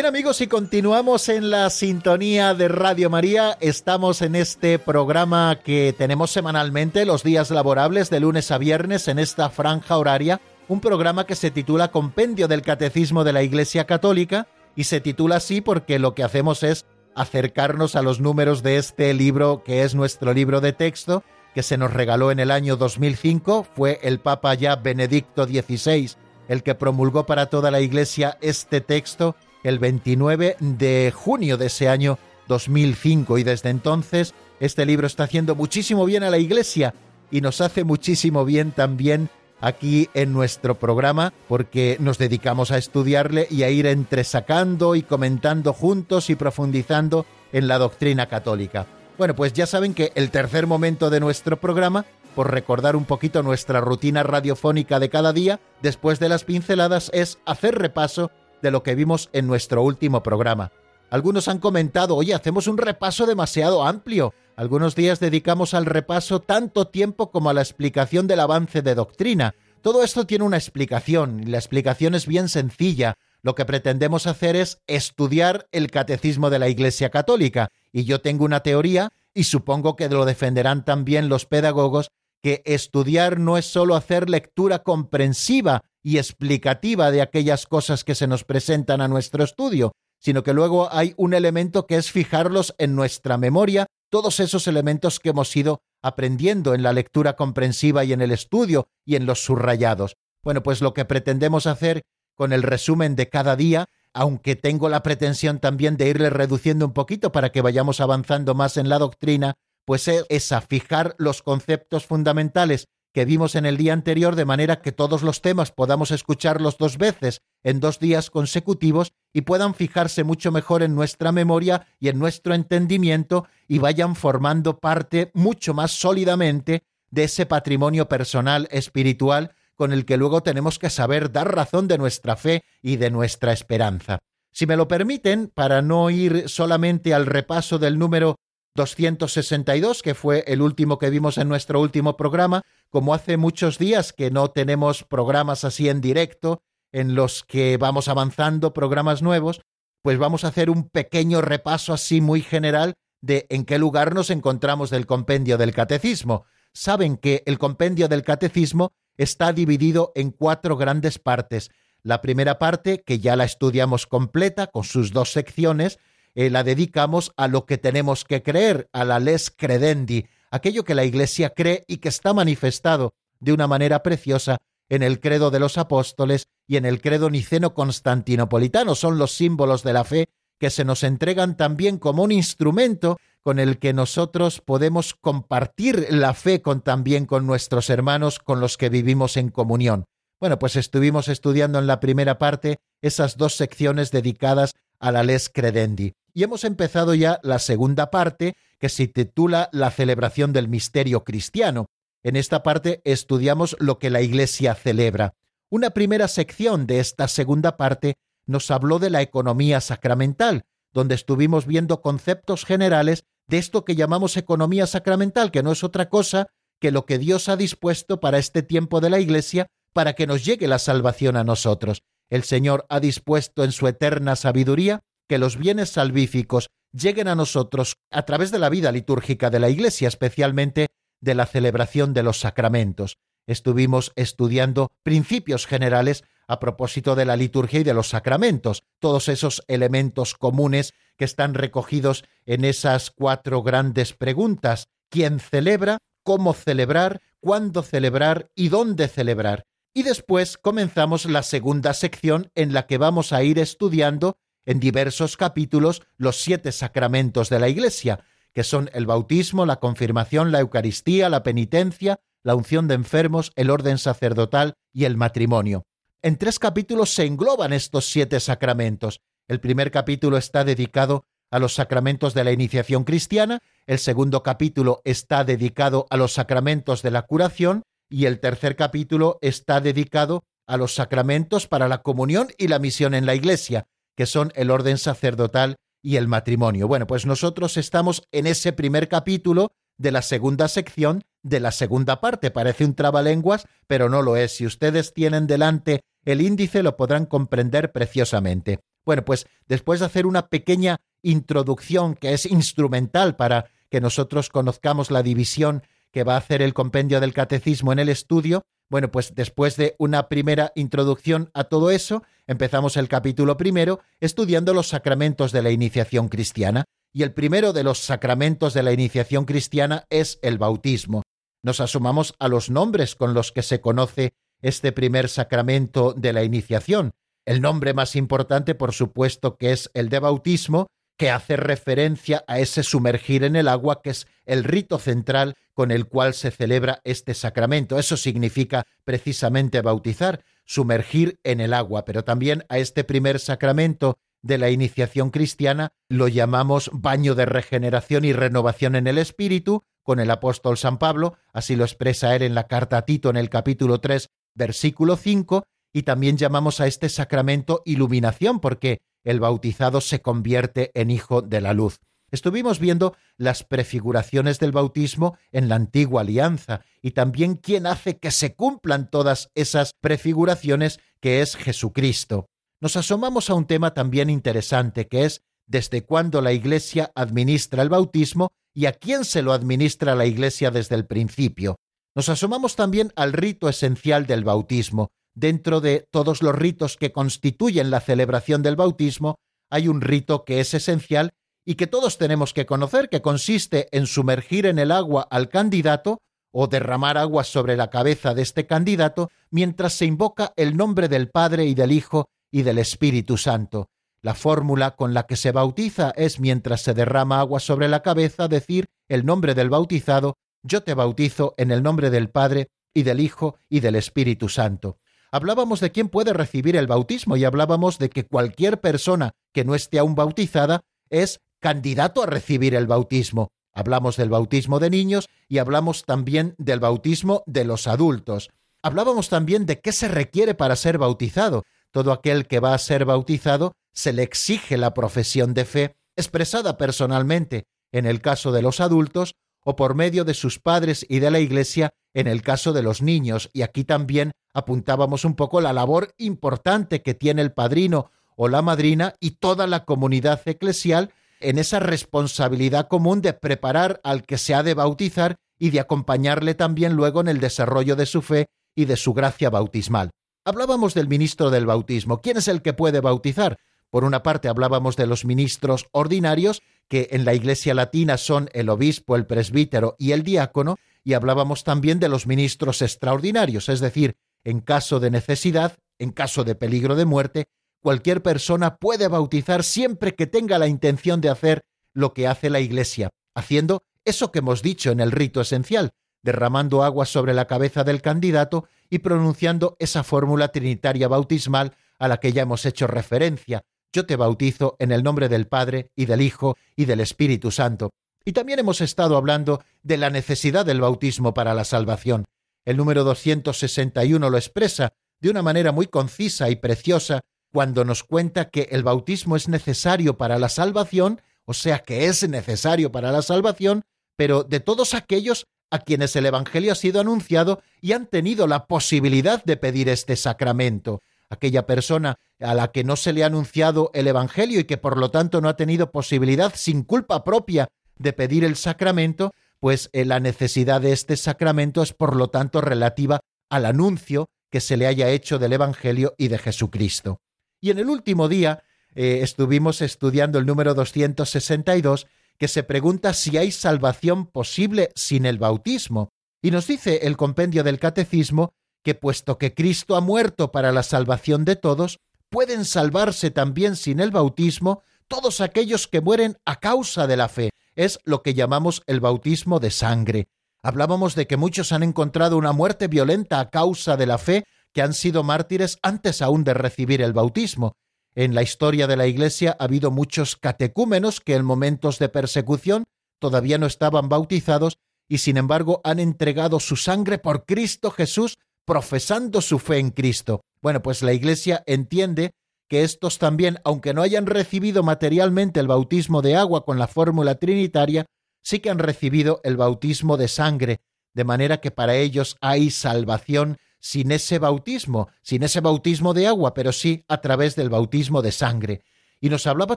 [0.00, 5.94] Bien amigos, y continuamos en la sintonía de Radio María, estamos en este programa que
[5.94, 11.26] tenemos semanalmente los días laborables de lunes a viernes en esta franja horaria, un programa
[11.26, 15.98] que se titula Compendio del Catecismo de la Iglesia Católica y se titula así porque
[15.98, 20.62] lo que hacemos es acercarnos a los números de este libro que es nuestro libro
[20.62, 25.44] de texto que se nos regaló en el año 2005, fue el Papa ya Benedicto
[25.44, 26.12] XVI
[26.48, 31.88] el que promulgó para toda la Iglesia este texto el 29 de junio de ese
[31.88, 32.18] año
[32.48, 36.94] 2005 y desde entonces este libro está haciendo muchísimo bien a la Iglesia
[37.30, 43.46] y nos hace muchísimo bien también aquí en nuestro programa porque nos dedicamos a estudiarle
[43.50, 48.86] y a ir entresacando y comentando juntos y profundizando en la doctrina católica.
[49.18, 53.42] Bueno, pues ya saben que el tercer momento de nuestro programa, por recordar un poquito
[53.42, 58.30] nuestra rutina radiofónica de cada día, después de las pinceladas, es hacer repaso
[58.62, 60.72] de lo que vimos en nuestro último programa.
[61.10, 64.32] Algunos han comentado, oye, hacemos un repaso demasiado amplio.
[64.54, 69.54] Algunos días dedicamos al repaso tanto tiempo como a la explicación del avance de doctrina.
[69.82, 73.14] Todo esto tiene una explicación, y la explicación es bien sencilla.
[73.42, 77.70] Lo que pretendemos hacer es estudiar el catecismo de la Iglesia Católica.
[77.92, 82.10] Y yo tengo una teoría, y supongo que lo defenderán también los pedagogos,
[82.42, 88.26] que estudiar no es solo hacer lectura comprensiva y explicativa de aquellas cosas que se
[88.26, 92.94] nos presentan a nuestro estudio, sino que luego hay un elemento que es fijarlos en
[92.94, 98.20] nuestra memoria, todos esos elementos que hemos ido aprendiendo en la lectura comprensiva y en
[98.20, 100.16] el estudio y en los subrayados.
[100.42, 102.02] Bueno, pues lo que pretendemos hacer
[102.34, 106.92] con el resumen de cada día, aunque tengo la pretensión también de irle reduciendo un
[106.92, 112.06] poquito para que vayamos avanzando más en la doctrina, pues es a fijar los conceptos
[112.06, 116.78] fundamentales que vimos en el día anterior, de manera que todos los temas podamos escucharlos
[116.78, 122.08] dos veces en dos días consecutivos y puedan fijarse mucho mejor en nuestra memoria y
[122.08, 129.54] en nuestro entendimiento y vayan formando parte mucho más sólidamente de ese patrimonio personal espiritual
[129.74, 133.52] con el que luego tenemos que saber dar razón de nuestra fe y de nuestra
[133.52, 134.18] esperanza.
[134.52, 138.36] Si me lo permiten, para no ir solamente al repaso del número
[138.74, 144.12] 262, que fue el último que vimos en nuestro último programa, como hace muchos días
[144.12, 149.60] que no tenemos programas así en directo, en los que vamos avanzando programas nuevos,
[150.02, 154.30] pues vamos a hacer un pequeño repaso así muy general de en qué lugar nos
[154.30, 156.46] encontramos del compendio del catecismo.
[156.72, 161.70] Saben que el compendio del catecismo está dividido en cuatro grandes partes.
[162.02, 165.98] La primera parte, que ya la estudiamos completa, con sus dos secciones,
[166.34, 170.94] eh, la dedicamos a lo que tenemos que creer, a la les credendi, aquello que
[170.94, 175.60] la Iglesia cree y que está manifestado de una manera preciosa en el credo de
[175.60, 178.94] los apóstoles y en el credo niceno constantinopolitano.
[178.94, 183.58] Son los símbolos de la fe que se nos entregan también como un instrumento con
[183.58, 188.90] el que nosotros podemos compartir la fe con también con nuestros hermanos con los que
[188.90, 190.04] vivimos en comunión.
[190.38, 195.48] Bueno, pues estuvimos estudiando en la primera parte esas dos secciones dedicadas a la les
[195.48, 196.12] credendi.
[196.34, 201.86] Y hemos empezado ya la segunda parte, que se titula La celebración del misterio cristiano.
[202.22, 205.34] En esta parte estudiamos lo que la Iglesia celebra.
[205.70, 208.14] Una primera sección de esta segunda parte
[208.46, 210.62] nos habló de la economía sacramental,
[210.92, 216.08] donde estuvimos viendo conceptos generales de esto que llamamos economía sacramental, que no es otra
[216.08, 216.48] cosa
[216.80, 220.44] que lo que Dios ha dispuesto para este tiempo de la Iglesia para que nos
[220.44, 222.02] llegue la salvación a nosotros.
[222.30, 227.98] El Señor ha dispuesto en su eterna sabiduría que los bienes salvíficos lleguen a nosotros
[228.10, 230.88] a través de la vida litúrgica de la Iglesia, especialmente
[231.20, 233.16] de la celebración de los sacramentos.
[233.46, 239.62] Estuvimos estudiando principios generales a propósito de la liturgia y de los sacramentos, todos esos
[239.68, 244.88] elementos comunes que están recogidos en esas cuatro grandes preguntas.
[245.10, 245.98] ¿Quién celebra?
[246.24, 247.20] ¿Cómo celebrar?
[247.38, 248.50] ¿Cuándo celebrar?
[248.56, 249.62] ¿Y dónde celebrar?
[249.94, 255.36] Y después comenzamos la segunda sección en la que vamos a ir estudiando en diversos
[255.36, 261.28] capítulos los siete sacramentos de la Iglesia, que son el bautismo, la confirmación, la Eucaristía,
[261.28, 265.84] la penitencia, la unción de enfermos, el orden sacerdotal y el matrimonio.
[266.22, 269.20] En tres capítulos se engloban estos siete sacramentos.
[269.48, 275.00] El primer capítulo está dedicado a los sacramentos de la iniciación cristiana, el segundo capítulo
[275.04, 280.76] está dedicado a los sacramentos de la curación y el tercer capítulo está dedicado a
[280.76, 284.98] los sacramentos para la comunión y la misión en la Iglesia, que son el orden
[284.98, 286.88] sacerdotal y el matrimonio.
[286.88, 292.20] Bueno, pues nosotros estamos en ese primer capítulo de la segunda sección de la segunda
[292.20, 292.50] parte.
[292.50, 294.56] Parece un trabalenguas, pero no lo es.
[294.56, 298.80] Si ustedes tienen delante el índice, lo podrán comprender preciosamente.
[299.04, 305.10] Bueno, pues después de hacer una pequeña introducción que es instrumental para que nosotros conozcamos
[305.10, 309.34] la división que va a hacer el compendio del catecismo en el estudio, bueno, pues
[309.36, 315.52] después de una primera introducción a todo eso, empezamos el capítulo primero estudiando los sacramentos
[315.52, 316.84] de la iniciación cristiana.
[317.12, 321.22] Y el primero de los sacramentos de la iniciación cristiana es el bautismo.
[321.62, 324.32] Nos asomamos a los nombres con los que se conoce
[324.62, 327.12] este primer sacramento de la iniciación.
[327.46, 332.58] El nombre más importante, por supuesto, que es el de bautismo, que hace referencia a
[332.58, 337.00] ese sumergir en el agua, que es el rito central con el cual se celebra
[337.04, 337.98] este sacramento.
[337.98, 344.56] Eso significa precisamente bautizar, sumergir en el agua, pero también a este primer sacramento de
[344.56, 350.30] la iniciación cristiana lo llamamos baño de regeneración y renovación en el espíritu, con el
[350.30, 354.00] apóstol San Pablo, así lo expresa él en la carta a Tito en el capítulo
[354.00, 360.92] 3, versículo 5, y también llamamos a este sacramento iluminación, porque el bautizado se convierte
[360.94, 361.98] en hijo de la luz.
[362.30, 368.30] Estuvimos viendo las prefiguraciones del bautismo en la antigua alianza y también quién hace que
[368.30, 372.46] se cumplan todas esas prefiguraciones que es Jesucristo.
[372.80, 377.88] Nos asomamos a un tema también interesante que es desde cuándo la Iglesia administra el
[377.88, 381.76] bautismo y a quién se lo administra la Iglesia desde el principio.
[382.14, 387.90] Nos asomamos también al rito esencial del bautismo, dentro de todos los ritos que constituyen
[387.90, 389.36] la celebración del bautismo,
[389.70, 391.30] hay un rito que es esencial
[391.70, 396.20] y que todos tenemos que conocer, que consiste en sumergir en el agua al candidato
[396.50, 401.30] o derramar agua sobre la cabeza de este candidato mientras se invoca el nombre del
[401.30, 403.88] Padre y del Hijo y del Espíritu Santo.
[404.20, 408.48] La fórmula con la que se bautiza es mientras se derrama agua sobre la cabeza
[408.48, 413.20] decir el nombre del bautizado, yo te bautizo en el nombre del Padre y del
[413.20, 414.98] Hijo y del Espíritu Santo
[415.32, 419.76] hablábamos de quién puede recibir el bautismo y hablábamos de que cualquier persona que no
[419.76, 423.50] esté aún bautizada es candidato a recibir el bautismo.
[423.72, 428.50] Hablamos del bautismo de niños y hablamos también del bautismo de los adultos.
[428.82, 431.64] Hablábamos también de qué se requiere para ser bautizado.
[431.92, 436.78] Todo aquel que va a ser bautizado se le exige la profesión de fe expresada
[436.78, 441.30] personalmente en el caso de los adultos o por medio de sus padres y de
[441.30, 443.50] la Iglesia en el caso de los niños.
[443.52, 448.62] Y aquí también apuntábamos un poco la labor importante que tiene el padrino o la
[448.62, 454.54] madrina y toda la comunidad eclesial en esa responsabilidad común de preparar al que se
[454.54, 458.84] ha de bautizar y de acompañarle también luego en el desarrollo de su fe y
[458.84, 460.10] de su gracia bautismal.
[460.44, 462.20] Hablábamos del ministro del bautismo.
[462.20, 463.58] ¿Quién es el que puede bautizar?
[463.90, 468.68] Por una parte hablábamos de los ministros ordinarios, que en la Iglesia latina son el
[468.68, 474.16] obispo, el presbítero y el diácono, y hablábamos también de los ministros extraordinarios, es decir,
[474.44, 477.48] en caso de necesidad, en caso de peligro de muerte,
[477.80, 481.62] cualquier persona puede bautizar siempre que tenga la intención de hacer
[481.92, 485.90] lo que hace la Iglesia, haciendo eso que hemos dicho en el rito esencial,
[486.22, 492.18] derramando agua sobre la cabeza del candidato y pronunciando esa fórmula trinitaria bautismal a la
[492.18, 493.62] que ya hemos hecho referencia.
[493.92, 497.90] Yo te bautizo en el nombre del Padre y del Hijo y del Espíritu Santo.
[498.24, 502.26] Y también hemos estado hablando de la necesidad del bautismo para la salvación.
[502.64, 507.20] El número 261 lo expresa de una manera muy concisa y preciosa
[507.52, 512.28] cuando nos cuenta que el bautismo es necesario para la salvación, o sea que es
[512.28, 513.82] necesario para la salvación,
[514.16, 518.66] pero de todos aquellos a quienes el Evangelio ha sido anunciado y han tenido la
[518.66, 521.00] posibilidad de pedir este sacramento.
[521.28, 524.98] Aquella persona a la que no se le ha anunciado el Evangelio y que por
[524.98, 530.04] lo tanto no ha tenido posibilidad sin culpa propia de pedir el sacramento, pues eh,
[530.04, 534.86] la necesidad de este sacramento es por lo tanto relativa al anuncio que se le
[534.86, 537.20] haya hecho del Evangelio y de Jesucristo.
[537.60, 538.62] Y en el último día
[538.94, 542.06] eh, estuvimos estudiando el número 262
[542.38, 546.10] que se pregunta si hay salvación posible sin el bautismo.
[546.42, 550.82] Y nos dice el compendio del Catecismo que puesto que Cristo ha muerto para la
[550.82, 557.06] salvación de todos, pueden salvarse también sin el bautismo todos aquellos que mueren a causa
[557.06, 557.50] de la fe.
[557.74, 560.28] Es lo que llamamos el bautismo de sangre.
[560.62, 564.82] Hablábamos de que muchos han encontrado una muerte violenta a causa de la fe, que
[564.82, 567.72] han sido mártires antes aún de recibir el bautismo.
[568.14, 572.84] En la historia de la Iglesia ha habido muchos catecúmenos que en momentos de persecución
[573.18, 574.78] todavía no estaban bautizados
[575.08, 580.42] y sin embargo han entregado su sangre por Cristo Jesús profesando su fe en Cristo.
[580.62, 582.32] Bueno, pues la Iglesia entiende
[582.68, 587.34] que estos también, aunque no hayan recibido materialmente el bautismo de agua con la fórmula
[587.34, 588.06] trinitaria,
[588.44, 590.80] sí que han recibido el bautismo de sangre,
[591.12, 596.54] de manera que para ellos hay salvación sin ese bautismo, sin ese bautismo de agua,
[596.54, 598.82] pero sí a través del bautismo de sangre.
[599.20, 599.76] Y nos hablaba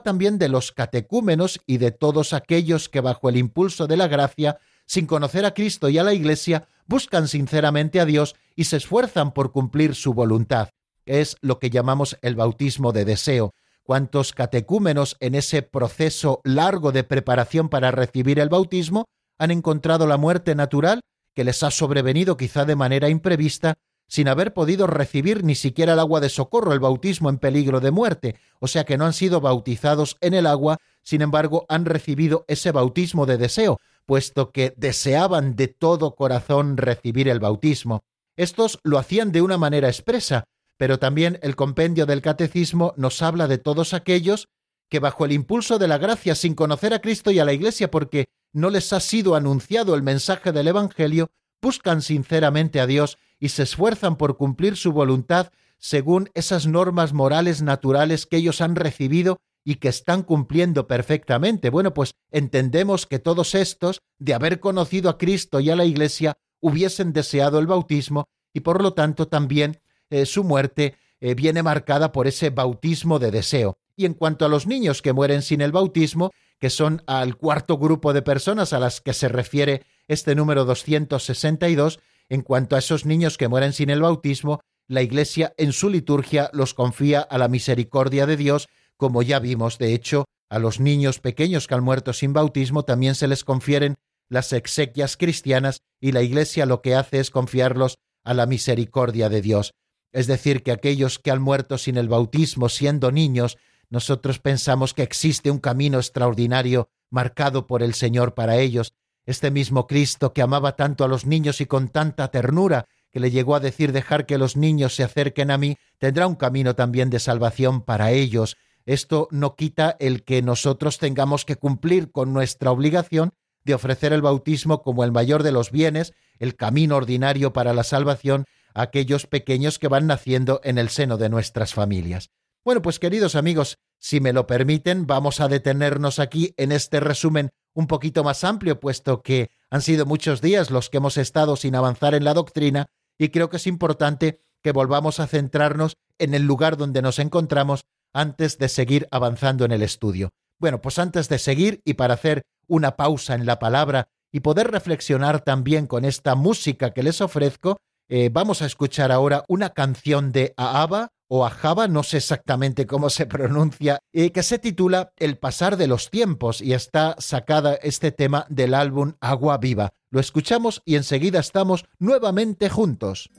[0.00, 4.58] también de los catecúmenos y de todos aquellos que bajo el impulso de la gracia,
[4.86, 9.32] sin conocer a Cristo y a la Iglesia, buscan sinceramente a Dios y se esfuerzan
[9.32, 10.70] por cumplir su voluntad.
[11.06, 13.52] Es lo que llamamos el bautismo de deseo.
[13.82, 19.04] Cuántos catecúmenos en ese proceso largo de preparación para recibir el bautismo
[19.38, 21.00] han encontrado la muerte natural
[21.34, 23.74] que les ha sobrevenido quizá de manera imprevista
[24.14, 27.90] sin haber podido recibir ni siquiera el agua de socorro, el bautismo en peligro de
[27.90, 32.44] muerte, o sea que no han sido bautizados en el agua, sin embargo han recibido
[32.46, 38.04] ese bautismo de deseo, puesto que deseaban de todo corazón recibir el bautismo.
[38.36, 40.44] Estos lo hacían de una manera expresa,
[40.76, 44.46] pero también el compendio del catecismo nos habla de todos aquellos
[44.88, 47.90] que bajo el impulso de la gracia, sin conocer a Cristo y a la Iglesia
[47.90, 51.32] porque no les ha sido anunciado el mensaje del Evangelio,
[51.64, 57.62] buscan sinceramente a Dios y se esfuerzan por cumplir su voluntad según esas normas morales
[57.62, 61.70] naturales que ellos han recibido y que están cumpliendo perfectamente.
[61.70, 66.34] Bueno, pues entendemos que todos estos, de haber conocido a Cristo y a la Iglesia,
[66.60, 72.12] hubiesen deseado el bautismo y por lo tanto también eh, su muerte eh, viene marcada
[72.12, 73.78] por ese bautismo de deseo.
[73.96, 77.78] Y en cuanto a los niños que mueren sin el bautismo, que son al cuarto
[77.78, 83.04] grupo de personas a las que se refiere este número 262, en cuanto a esos
[83.06, 87.48] niños que mueren sin el bautismo, la Iglesia en su liturgia los confía a la
[87.48, 92.12] misericordia de Dios como ya vimos, de hecho, a los niños pequeños que han muerto
[92.12, 93.96] sin bautismo también se les confieren
[94.28, 99.42] las exequias cristianas y la Iglesia lo que hace es confiarlos a la misericordia de
[99.42, 99.72] Dios.
[100.12, 103.58] Es decir, que aquellos que han muerto sin el bautismo siendo niños,
[103.90, 108.94] nosotros pensamos que existe un camino extraordinario marcado por el Señor para ellos.
[109.26, 113.30] Este mismo Cristo que amaba tanto a los niños y con tanta ternura, que le
[113.30, 117.10] llegó a decir dejar que los niños se acerquen a mí, tendrá un camino también
[117.10, 118.56] de salvación para ellos,
[118.86, 123.32] esto no quita el que nosotros tengamos que cumplir con nuestra obligación
[123.64, 127.82] de ofrecer el bautismo como el mayor de los bienes, el camino ordinario para la
[127.82, 132.30] salvación a aquellos pequeños que van naciendo en el seno de nuestras familias.
[132.62, 137.50] Bueno, pues queridos amigos, si me lo permiten, vamos a detenernos aquí en este resumen
[137.74, 141.74] un poquito más amplio, puesto que han sido muchos días los que hemos estado sin
[141.74, 142.86] avanzar en la doctrina,
[143.18, 147.84] y creo que es importante que volvamos a centrarnos en el lugar donde nos encontramos
[148.12, 150.30] antes de seguir avanzando en el estudio.
[150.58, 154.70] Bueno, pues antes de seguir y para hacer una pausa en la palabra y poder
[154.70, 157.76] reflexionar también con esta música que les ofrezco,
[158.08, 163.10] eh, vamos a escuchar ahora una canción de Ahaba o Ahaba, no sé exactamente cómo
[163.10, 168.12] se pronuncia, eh, que se titula El pasar de los tiempos y está sacada este
[168.12, 169.92] tema del álbum Agua Viva.
[170.10, 173.30] Lo escuchamos y enseguida estamos nuevamente juntos.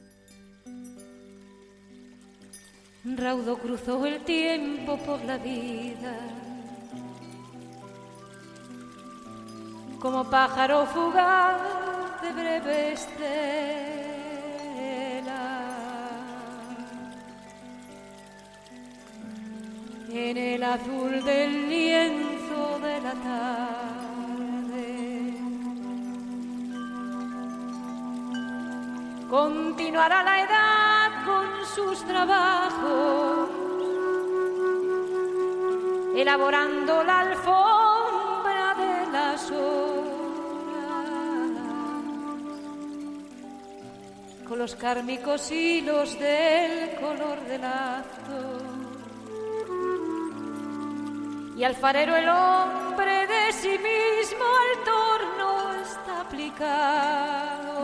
[3.05, 6.17] Raudo cruzó el tiempo por la vida,
[9.99, 11.61] como pájaro fugaz
[12.23, 13.94] de breve.
[20.15, 24.05] en el azul del lienzo de la tarde.
[29.29, 33.49] Continuará la edad con sus trabajos,
[36.15, 39.65] elaborando la alfombra de las horas,
[44.47, 48.74] con los cármicos hilos del color del azul
[51.55, 57.75] y alfarero el hombre de sí mismo al torno está aplicado.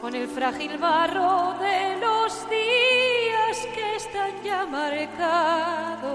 [0.00, 6.12] Con el frágil barro de los días que están ya marcados.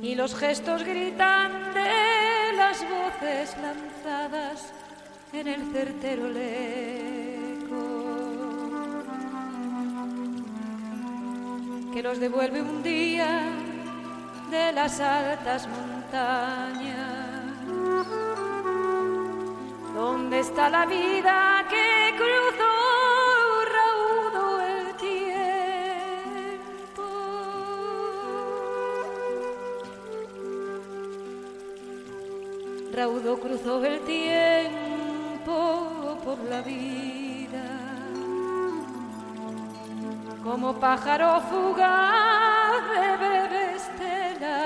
[0.00, 4.72] Y los gestos gritan de las voces lanzadas
[5.32, 6.28] en el certero
[11.98, 13.40] que los devuelve un día
[14.52, 16.96] de las altas montañas.
[19.96, 22.70] ¿Dónde está la vida que cruzó
[23.74, 25.42] raudo el tiempo?
[32.94, 35.50] Raudo cruzó el tiempo
[36.24, 37.27] por la vida
[40.48, 44.60] como pájaro fugaz de breve estela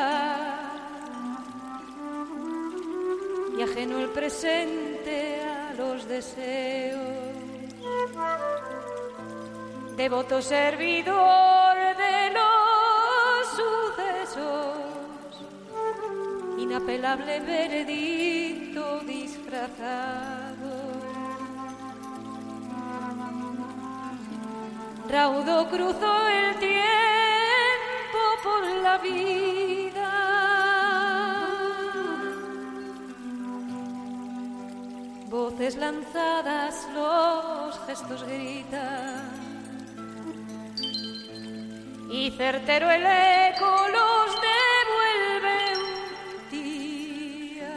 [3.59, 7.01] y ajeno el presente a los deseos.
[9.97, 14.79] Devoto servidor de los sucesos,
[16.59, 20.42] inapelable veredicto disfrazado
[25.13, 30.11] raudo cruzó el tiempo por la vida.
[35.29, 39.31] Voces lanzadas, los gestos gritan.
[42.11, 47.75] Y certero el eco los devuelve un día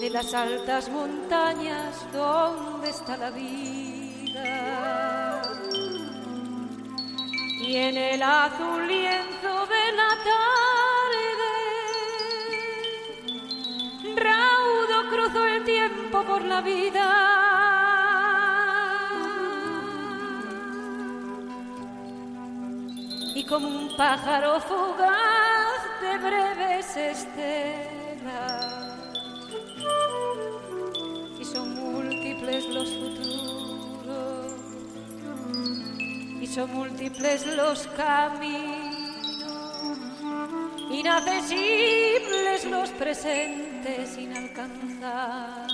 [0.00, 3.83] de las altas montañas donde está la vida
[7.74, 11.54] y en el azul lienzo de la tarde.
[14.14, 17.08] Raudo cruzó el tiempo por la vida.
[23.34, 28.03] Y como un pájaro fugaz de breves estelas
[36.54, 39.02] son múltiples los caminos,
[40.88, 45.72] inaccesibles los presentes inalcanzables,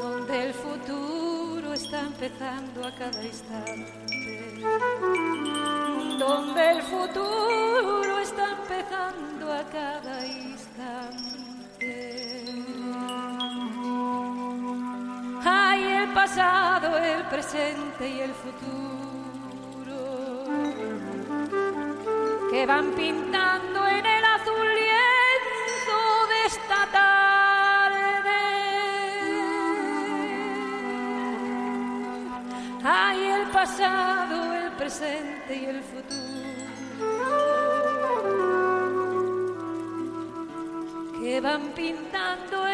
[0.00, 4.60] donde el futuro está empezando a cada instante,
[6.18, 10.43] donde el futuro está empezando a cada instante.
[16.14, 18.94] Pasado, el presente y el futuro
[22.50, 26.00] que van pintando en el azul lienzo
[26.30, 28.40] de esta tarde.
[32.84, 36.24] Hay el pasado, el presente y el futuro
[41.20, 42.73] que van pintando en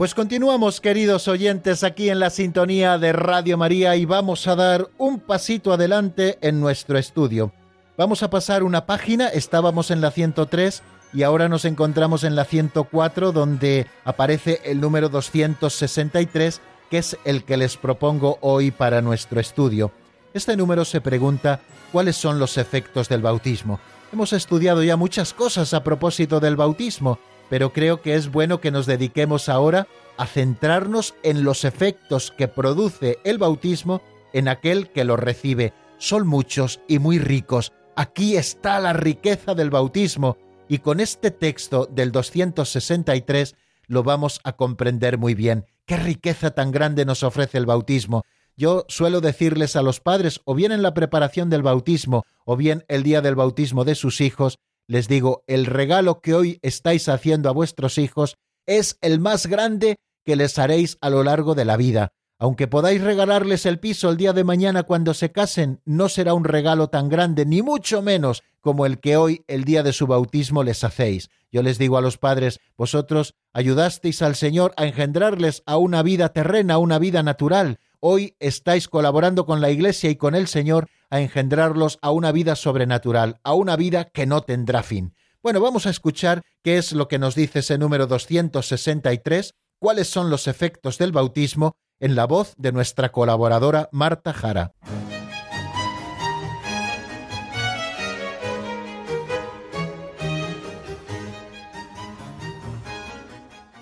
[0.00, 4.88] Pues continuamos, queridos oyentes, aquí en la sintonía de Radio María y vamos a dar
[4.96, 7.52] un pasito adelante en nuestro estudio.
[7.98, 10.82] Vamos a pasar una página, estábamos en la 103
[11.12, 17.44] y ahora nos encontramos en la 104 donde aparece el número 263, que es el
[17.44, 19.92] que les propongo hoy para nuestro estudio.
[20.32, 21.60] Este número se pregunta
[21.92, 23.80] cuáles son los efectos del bautismo.
[24.14, 27.18] Hemos estudiado ya muchas cosas a propósito del bautismo,
[27.50, 32.48] pero creo que es bueno que nos dediquemos ahora a centrarnos en los efectos que
[32.48, 34.00] produce el bautismo
[34.32, 35.74] en aquel que lo recibe.
[35.98, 37.72] Son muchos y muy ricos.
[37.96, 40.38] Aquí está la riqueza del bautismo
[40.68, 43.56] y con este texto del 263
[43.88, 45.66] lo vamos a comprender muy bien.
[45.84, 48.22] Qué riqueza tan grande nos ofrece el bautismo.
[48.56, 52.84] Yo suelo decirles a los padres, o bien en la preparación del bautismo, o bien
[52.86, 54.58] el día del bautismo de sus hijos,
[54.90, 59.98] les digo, el regalo que hoy estáis haciendo a vuestros hijos es el más grande
[60.24, 62.08] que les haréis a lo largo de la vida.
[62.40, 66.42] Aunque podáis regalarles el piso el día de mañana cuando se casen, no será un
[66.42, 70.64] regalo tan grande, ni mucho menos como el que hoy, el día de su bautismo,
[70.64, 71.30] les hacéis.
[71.52, 76.30] Yo les digo a los padres, vosotros ayudasteis al Señor a engendrarles a una vida
[76.30, 77.78] terrena, a una vida natural.
[78.02, 82.56] Hoy estáis colaborando con la Iglesia y con el Señor a engendrarlos a una vida
[82.56, 85.14] sobrenatural, a una vida que no tendrá fin.
[85.42, 90.30] Bueno, vamos a escuchar qué es lo que nos dice ese número 263, cuáles son
[90.30, 94.72] los efectos del bautismo en la voz de nuestra colaboradora Marta Jara.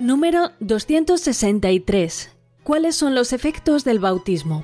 [0.00, 2.37] Número 263.
[2.68, 4.62] ¿Cuáles son los efectos del bautismo?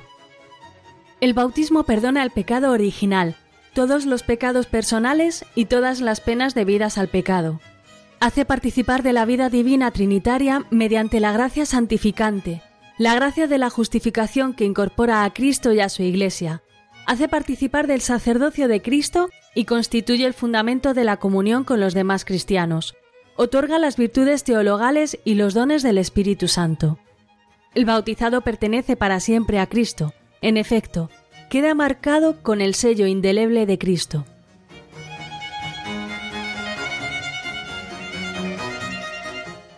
[1.21, 3.35] El bautismo perdona el pecado original,
[3.73, 7.59] todos los pecados personales y todas las penas debidas al pecado.
[8.19, 12.61] Hace participar de la vida divina trinitaria mediante la gracia santificante,
[12.99, 16.61] la gracia de la justificación que incorpora a Cristo y a su Iglesia.
[17.07, 21.95] Hace participar del sacerdocio de Cristo y constituye el fundamento de la comunión con los
[21.95, 22.93] demás cristianos.
[23.35, 26.99] Otorga las virtudes teologales y los dones del Espíritu Santo.
[27.75, 30.13] El bautizado pertenece para siempre a Cristo.
[30.41, 31.09] En efecto,
[31.49, 34.25] queda marcado con el sello indeleble de Cristo.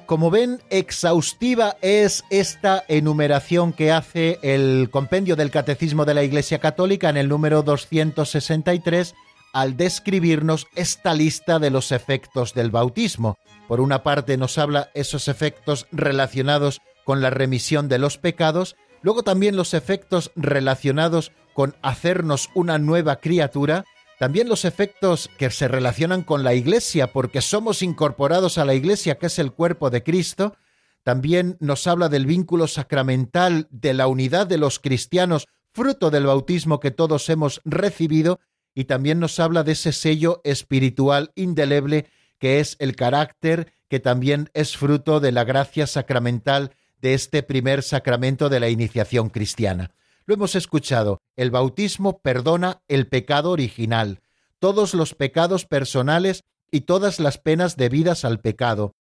[0.06, 6.60] Como ven, exhaustiva es esta enumeración que hace el compendio del Catecismo de la Iglesia
[6.60, 9.16] Católica en el número 263
[9.54, 13.38] al describirnos esta lista de los efectos del bautismo.
[13.68, 19.24] Por una parte nos habla esos efectos relacionados con la remisión de los pecados, luego
[19.24, 23.86] también los efectos relacionados con hacernos una nueva criatura,
[24.20, 29.18] también los efectos que se relacionan con la Iglesia, porque somos incorporados a la Iglesia,
[29.18, 30.58] que es el cuerpo de Cristo.
[31.04, 36.82] También nos habla del vínculo sacramental, de la unidad de los cristianos, fruto del bautismo
[36.82, 38.42] que todos hemos recibido,
[38.76, 44.50] y también nos habla de ese sello espiritual indeleble que es el carácter, que también
[44.54, 49.92] es fruto de la gracia sacramental de este primer sacramento de la iniciación cristiana.
[50.26, 54.22] Lo hemos escuchado, el bautismo perdona el pecado original,
[54.60, 58.96] todos los pecados personales y todas las penas debidas al pecado.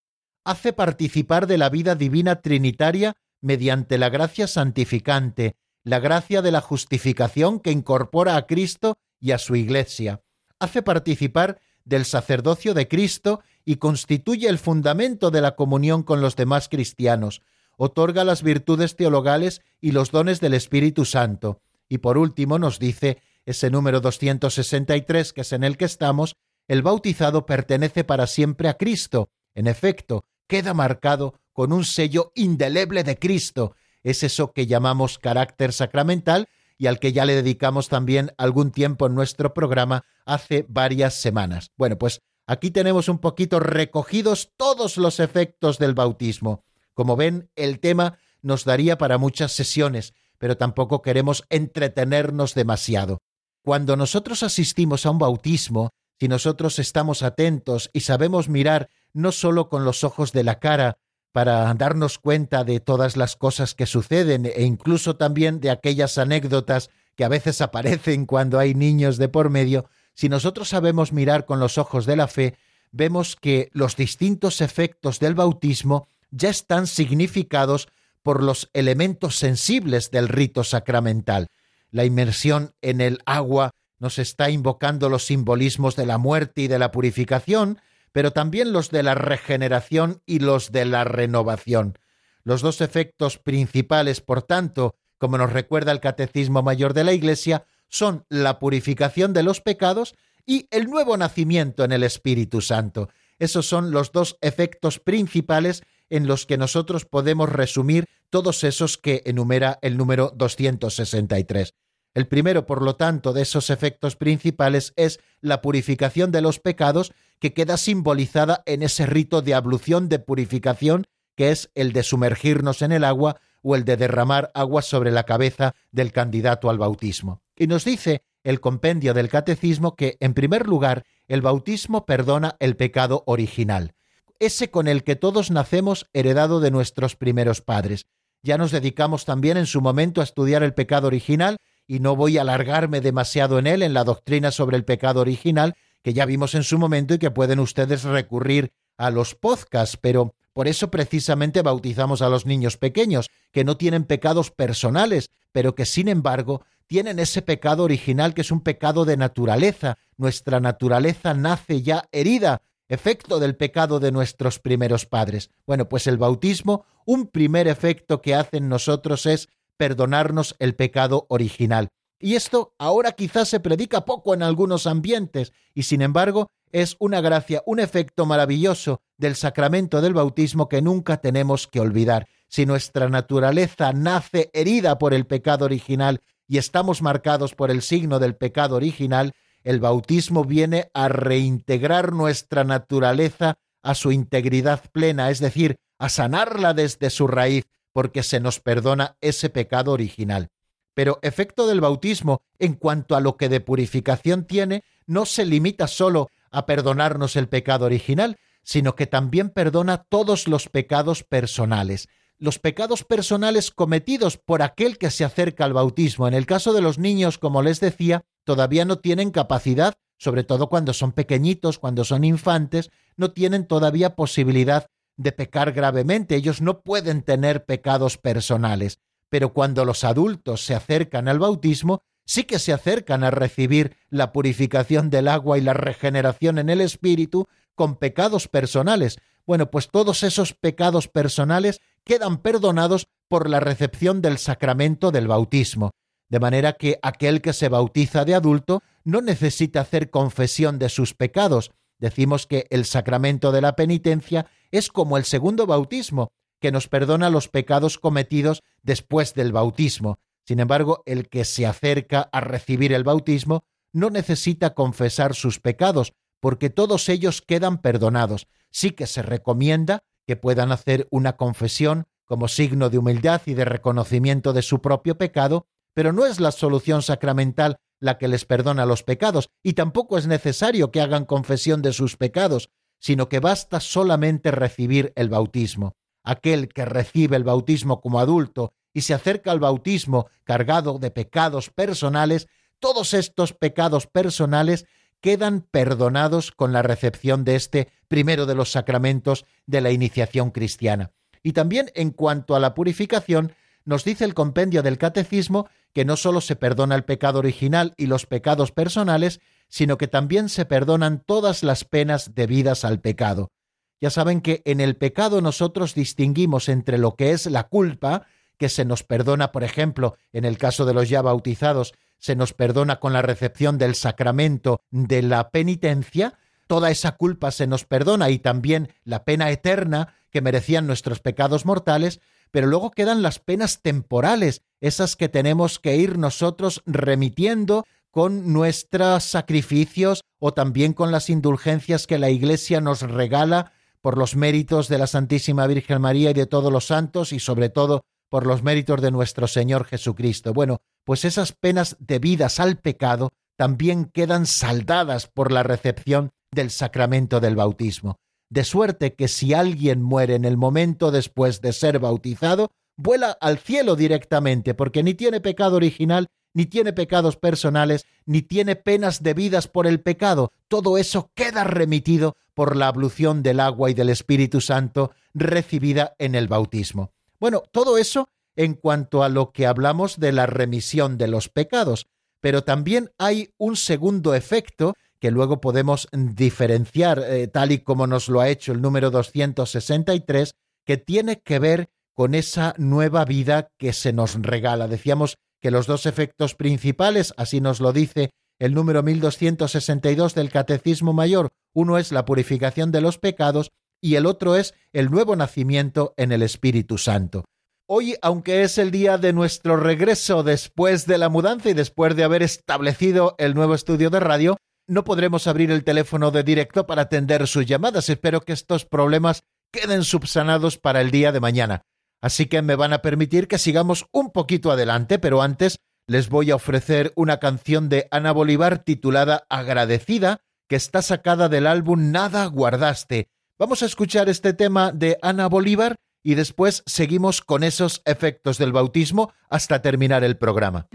[0.45, 6.61] Hace participar de la vida divina trinitaria mediante la gracia santificante, la gracia de la
[6.61, 10.21] justificación que incorpora a Cristo y a su Iglesia.
[10.59, 16.35] Hace participar del sacerdocio de Cristo y constituye el fundamento de la comunión con los
[16.35, 17.41] demás cristianos,
[17.77, 21.61] otorga las virtudes teologales y los dones del Espíritu Santo.
[21.87, 26.35] Y por último nos dice ese número 263, que es en el que estamos,
[26.67, 29.29] el bautizado pertenece para siempre a Cristo.
[29.55, 33.75] En efecto, queda marcado con un sello indeleble de Cristo.
[34.03, 39.07] Es eso que llamamos carácter sacramental y al que ya le dedicamos también algún tiempo
[39.07, 41.71] en nuestro programa hace varias semanas.
[41.77, 46.63] Bueno, pues aquí tenemos un poquito recogidos todos los efectos del bautismo.
[46.97, 53.19] Como ven, el tema nos daría para muchas sesiones, pero tampoco queremos entretenernos demasiado.
[53.61, 59.69] Cuando nosotros asistimos a un bautismo, si nosotros estamos atentos y sabemos mirar no solo
[59.69, 60.97] con los ojos de la cara
[61.31, 66.89] para darnos cuenta de todas las cosas que suceden e incluso también de aquellas anécdotas
[67.15, 71.59] que a veces aparecen cuando hay niños de por medio, si nosotros sabemos mirar con
[71.59, 72.55] los ojos de la fe,
[72.91, 77.87] vemos que los distintos efectos del bautismo ya están significados
[78.23, 81.47] por los elementos sensibles del rito sacramental.
[81.91, 86.79] La inmersión en el agua nos está invocando los simbolismos de la muerte y de
[86.79, 87.79] la purificación,
[88.11, 91.97] pero también los de la regeneración y los de la renovación.
[92.43, 97.65] Los dos efectos principales, por tanto, como nos recuerda el Catecismo Mayor de la Iglesia,
[97.89, 100.15] son la purificación de los pecados
[100.45, 103.09] y el nuevo nacimiento en el Espíritu Santo.
[103.39, 109.23] Esos son los dos efectos principales en los que nosotros podemos resumir todos esos que
[109.25, 111.73] enumera el número 263.
[112.13, 117.13] El primero, por lo tanto, de esos efectos principales es la purificación de los pecados
[117.39, 121.05] que queda simbolizada en ese rito de ablución de purificación
[121.37, 125.23] que es el de sumergirnos en el agua o el de derramar agua sobre la
[125.23, 127.43] cabeza del candidato al bautismo.
[127.55, 132.75] Y nos dice el compendio del catecismo que, en primer lugar, el bautismo perdona el
[132.75, 133.93] pecado original,
[134.39, 138.05] ese con el que todos nacemos heredado de nuestros primeros padres.
[138.43, 141.57] Ya nos dedicamos también en su momento a estudiar el pecado original
[141.87, 145.75] y no voy a alargarme demasiado en él, en la doctrina sobre el pecado original,
[146.03, 150.33] que ya vimos en su momento y que pueden ustedes recurrir a los podcasts, pero
[150.53, 155.85] por eso precisamente bautizamos a los niños pequeños, que no tienen pecados personales, pero que
[155.85, 159.97] sin embargo tienen ese pecado original que es un pecado de naturaleza.
[160.17, 165.49] Nuestra naturaleza nace ya herida, efecto del pecado de nuestros primeros padres.
[165.65, 171.25] Bueno, pues el bautismo, un primer efecto que hace en nosotros es perdonarnos el pecado
[171.29, 171.89] original.
[172.19, 177.21] Y esto ahora quizás se predica poco en algunos ambientes, y sin embargo es una
[177.21, 182.27] gracia, un efecto maravilloso del sacramento del bautismo que nunca tenemos que olvidar.
[182.47, 188.19] Si nuestra naturaleza nace herida por el pecado original y estamos marcados por el signo
[188.19, 189.33] del pecado original,
[189.63, 196.73] el bautismo viene a reintegrar nuestra naturaleza a su integridad plena, es decir, a sanarla
[196.73, 200.49] desde su raíz, porque se nos perdona ese pecado original.
[200.93, 205.87] Pero efecto del bautismo, en cuanto a lo que de purificación tiene, no se limita
[205.87, 212.09] solo a perdonarnos el pecado original, sino que también perdona todos los pecados personales
[212.39, 216.27] los pecados personales cometidos por aquel que se acerca al bautismo.
[216.27, 220.69] En el caso de los niños, como les decía, todavía no tienen capacidad, sobre todo
[220.69, 226.81] cuando son pequeñitos, cuando son infantes, no tienen todavía posibilidad de pecar gravemente, ellos no
[226.81, 232.71] pueden tener pecados personales, pero cuando los adultos se acercan al bautismo, sí que se
[232.71, 238.47] acercan a recibir la purificación del agua y la regeneración en el espíritu con pecados
[238.47, 239.17] personales.
[239.47, 245.91] Bueno, pues todos esos pecados personales quedan perdonados por la recepción del sacramento del bautismo,
[246.29, 251.13] de manera que aquel que se bautiza de adulto no necesita hacer confesión de sus
[251.13, 251.71] pecados.
[251.99, 256.29] Decimos que el sacramento de la penitencia es como el segundo bautismo,
[256.61, 260.17] que nos perdona los pecados cometidos después del bautismo.
[260.45, 266.13] Sin embargo, el que se acerca a recibir el bautismo no necesita confesar sus pecados,
[266.39, 268.47] porque todos ellos quedan perdonados.
[268.71, 273.65] Sí que se recomienda que puedan hacer una confesión como signo de humildad y de
[273.65, 278.85] reconocimiento de su propio pecado, pero no es la solución sacramental la que les perdona
[278.85, 282.69] los pecados, y tampoco es necesario que hagan confesión de sus pecados,
[282.99, 285.95] sino que basta solamente recibir el bautismo.
[286.23, 291.69] Aquel que recibe el bautismo como adulto y se acerca al bautismo cargado de pecados
[291.69, 292.47] personales,
[292.79, 294.85] todos estos pecados personales
[295.21, 301.11] quedan perdonados con la recepción de este primero de los sacramentos de la iniciación cristiana.
[301.43, 303.53] Y también en cuanto a la purificación,
[303.85, 308.07] nos dice el compendio del catecismo que no sólo se perdona el pecado original y
[308.07, 309.39] los pecados personales,
[309.69, 313.51] sino que también se perdonan todas las penas debidas al pecado.
[313.99, 318.69] Ya saben que en el pecado nosotros distinguimos entre lo que es la culpa, que
[318.69, 322.99] se nos perdona, por ejemplo, en el caso de los ya bautizados, se nos perdona
[322.99, 326.37] con la recepción del sacramento de la penitencia,
[326.67, 331.65] toda esa culpa se nos perdona y también la pena eterna que merecían nuestros pecados
[331.65, 332.19] mortales,
[332.51, 339.23] pero luego quedan las penas temporales, esas que tenemos que ir nosotros remitiendo con nuestros
[339.23, 344.97] sacrificios o también con las indulgencias que la Iglesia nos regala por los méritos de
[344.97, 349.01] la Santísima Virgen María y de todos los santos y sobre todo por los méritos
[349.01, 350.53] de nuestro Señor Jesucristo.
[350.53, 357.39] Bueno, pues esas penas debidas al pecado también quedan saldadas por la recepción del sacramento
[357.39, 358.17] del bautismo.
[358.49, 363.57] De suerte que si alguien muere en el momento después de ser bautizado, vuela al
[363.57, 369.67] cielo directamente, porque ni tiene pecado original, ni tiene pecados personales, ni tiene penas debidas
[369.67, 370.51] por el pecado.
[370.67, 376.33] Todo eso queda remitido por la ablución del agua y del Espíritu Santo recibida en
[376.33, 377.11] el bautismo.
[377.39, 382.07] Bueno, todo eso en cuanto a lo que hablamos de la remisión de los pecados,
[382.41, 388.29] pero también hay un segundo efecto que luego podemos diferenciar, eh, tal y como nos
[388.29, 390.53] lo ha hecho el número 263,
[390.85, 394.87] que tiene que ver con esa nueva vida que se nos regala.
[394.87, 401.13] Decíamos que los dos efectos principales, así nos lo dice el número 1262 del Catecismo
[401.13, 403.71] Mayor, uno es la purificación de los pecados
[404.01, 407.45] y el otro es el nuevo nacimiento en el Espíritu Santo.
[407.89, 412.25] Hoy, aunque es el día de nuestro regreso después de la mudanza y después de
[412.25, 417.03] haber establecido el nuevo estudio de radio, no podremos abrir el teléfono de directo para
[417.03, 418.09] atender sus llamadas.
[418.09, 421.81] Espero que estos problemas queden subsanados para el día de mañana.
[422.21, 426.51] Así que me van a permitir que sigamos un poquito adelante, pero antes les voy
[426.51, 430.39] a ofrecer una canción de Ana Bolívar titulada Agradecida,
[430.69, 433.29] que está sacada del álbum Nada guardaste.
[433.59, 438.71] Vamos a escuchar este tema de Ana Bolívar y después seguimos con esos efectos del
[438.71, 440.87] bautismo hasta terminar el programa.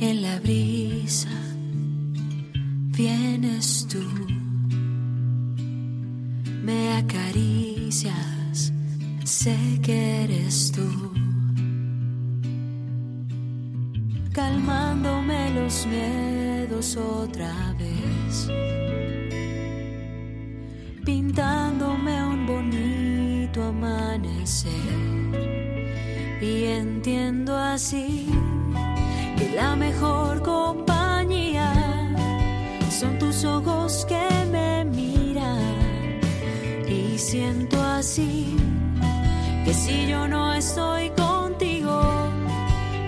[0.00, 1.30] En la brisa
[2.98, 4.04] vienes tú,
[6.62, 8.74] me acaricias,
[9.24, 11.14] sé que eres tú,
[14.48, 18.48] calmándome los miedos otra vez,
[21.04, 24.72] pintándome un bonito amanecer.
[26.40, 28.28] Y entiendo así
[29.36, 31.70] que la mejor compañía
[32.90, 36.20] son tus ojos que me miran.
[36.88, 38.56] Y siento así
[39.64, 42.00] que si yo no estoy contigo,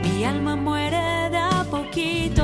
[0.02, 1.19] mi alma muere
[2.00, 2.39] de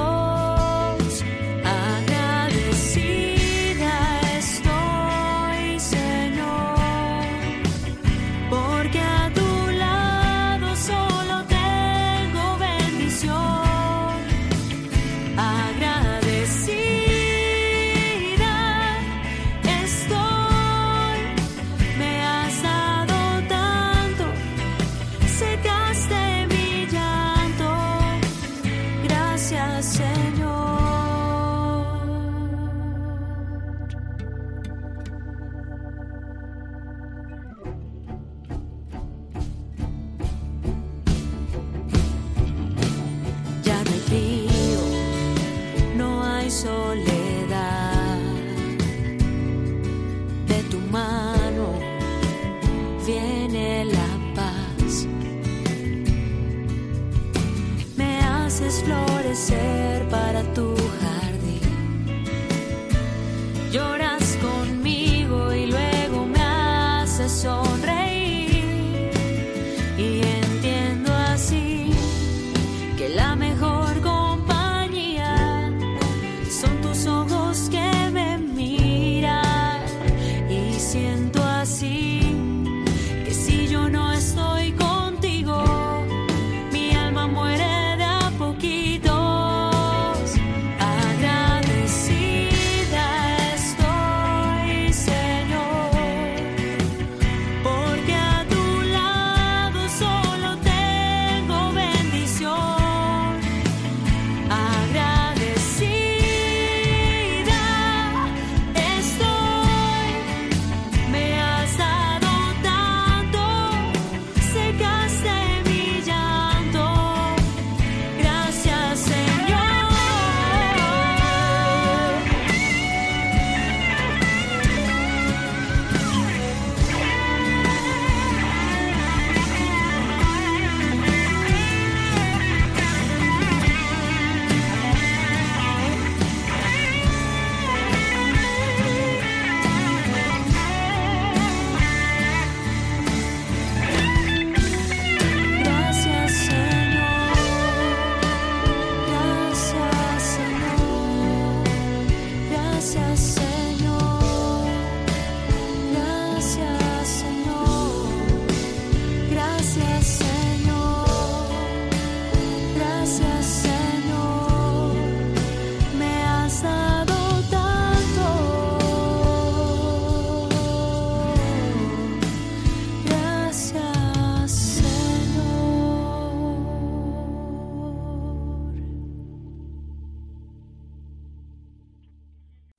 [60.37, 60.76] a poquito.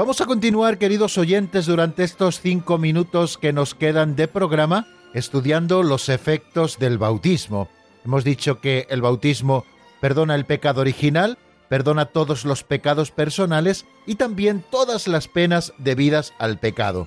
[0.00, 5.82] Vamos a continuar, queridos oyentes, durante estos cinco minutos que nos quedan de programa, estudiando
[5.82, 7.68] los efectos del bautismo.
[8.02, 9.66] Hemos dicho que el bautismo
[10.00, 11.36] perdona el pecado original,
[11.68, 17.06] perdona todos los pecados personales y también todas las penas debidas al pecado.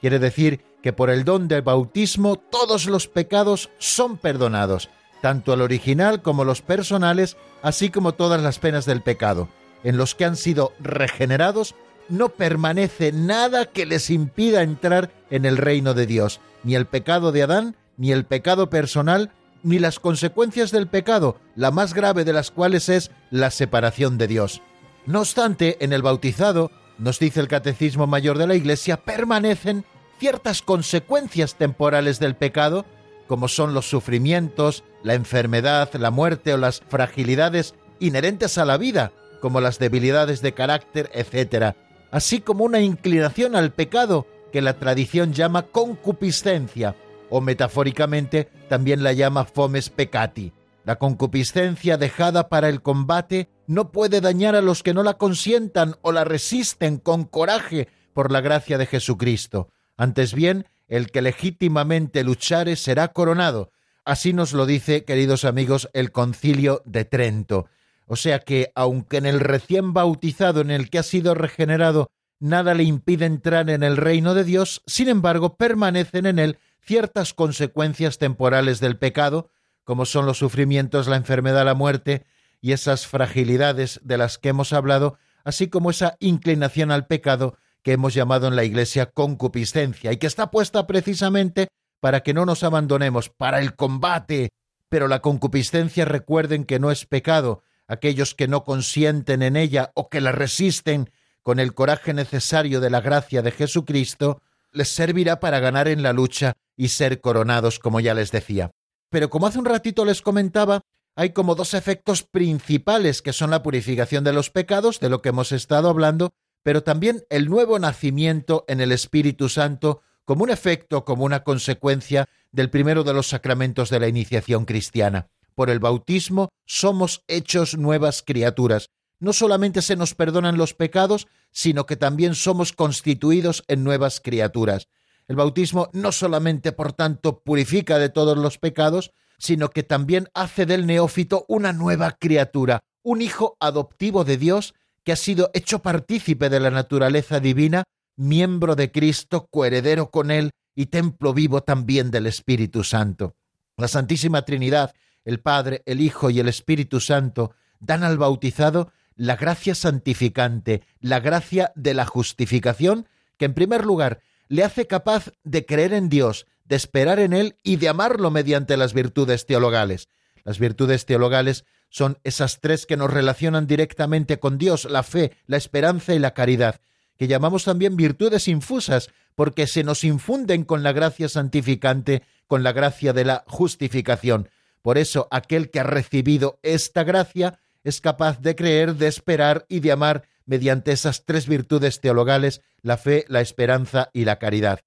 [0.00, 4.90] Quiere decir que por el don del bautismo todos los pecados son perdonados,
[5.20, 9.48] tanto el original como los personales, así como todas las penas del pecado.
[9.84, 11.76] En los que han sido regenerados
[12.08, 17.32] no permanece nada que les impida entrar en el reino de Dios, ni el pecado
[17.32, 19.30] de Adán, ni el pecado personal,
[19.62, 24.26] ni las consecuencias del pecado, la más grave de las cuales es la separación de
[24.26, 24.62] Dios.
[25.06, 29.84] No obstante, en el bautizado, nos dice el Catecismo Mayor de la Iglesia, permanecen
[30.18, 32.84] ciertas consecuencias temporales del pecado,
[33.26, 39.12] como son los sufrimientos, la enfermedad, la muerte o las fragilidades inherentes a la vida,
[39.40, 41.74] como las debilidades de carácter, etc.,
[42.12, 46.94] así como una inclinación al pecado que la tradición llama concupiscencia,
[47.30, 50.52] o metafóricamente también la llama fomes peccati.
[50.84, 55.96] La concupiscencia dejada para el combate no puede dañar a los que no la consientan
[56.02, 59.70] o la resisten con coraje por la gracia de Jesucristo.
[59.96, 63.70] Antes bien, el que legítimamente luchare será coronado.
[64.04, 67.68] Así nos lo dice, queridos amigos, el concilio de Trento.
[68.06, 72.10] O sea que, aunque en el recién bautizado en el que ha sido regenerado
[72.42, 77.34] nada le impide entrar en el reino de Dios, sin embargo permanecen en él ciertas
[77.34, 79.50] consecuencias temporales del pecado,
[79.84, 82.24] como son los sufrimientos, la enfermedad, la muerte
[82.60, 87.92] y esas fragilidades de las que hemos hablado, así como esa inclinación al pecado que
[87.92, 91.68] hemos llamado en la Iglesia concupiscencia y que está puesta precisamente
[92.00, 94.50] para que no nos abandonemos, para el combate.
[94.88, 97.62] Pero la concupiscencia recuerden que no es pecado.
[97.88, 101.10] Aquellos que no consienten en ella o que la resisten
[101.42, 106.12] con el coraje necesario de la gracia de Jesucristo, les servirá para ganar en la
[106.12, 108.70] lucha y ser coronados, como ya les decía.
[109.10, 110.80] Pero como hace un ratito les comentaba,
[111.14, 115.28] hay como dos efectos principales que son la purificación de los pecados, de lo que
[115.28, 121.04] hemos estado hablando, pero también el nuevo nacimiento en el Espíritu Santo como un efecto,
[121.04, 125.28] como una consecuencia del primero de los sacramentos de la iniciación cristiana.
[125.54, 128.90] Por el bautismo somos hechos nuevas criaturas.
[129.20, 134.88] No solamente se nos perdonan los pecados, sino que también somos constituidos en nuevas criaturas.
[135.28, 140.66] El bautismo no solamente, por tanto, purifica de todos los pecados, sino que también hace
[140.66, 144.74] del neófito una nueva criatura, un hijo adoptivo de Dios
[145.04, 147.84] que ha sido hecho partícipe de la naturaleza divina,
[148.16, 153.34] miembro de Cristo, coheredero con Él y templo vivo también del Espíritu Santo.
[153.76, 154.94] La Santísima Trinidad,
[155.24, 161.20] el Padre, el Hijo y el Espíritu Santo dan al bautizado la gracia santificante, la
[161.20, 166.46] gracia de la justificación, que en primer lugar le hace capaz de creer en Dios,
[166.64, 170.08] de esperar en Él y de amarlo mediante las virtudes teologales.
[170.44, 175.56] Las virtudes teologales son esas tres que nos relacionan directamente con Dios, la fe, la
[175.56, 176.80] esperanza y la caridad,
[177.18, 182.72] que llamamos también virtudes infusas, porque se nos infunden con la gracia santificante, con la
[182.72, 184.48] gracia de la justificación.
[184.82, 189.80] Por eso aquel que ha recibido esta gracia es capaz de creer, de esperar y
[189.80, 194.80] de amar mediante esas tres virtudes teologales, la fe, la esperanza y la caridad.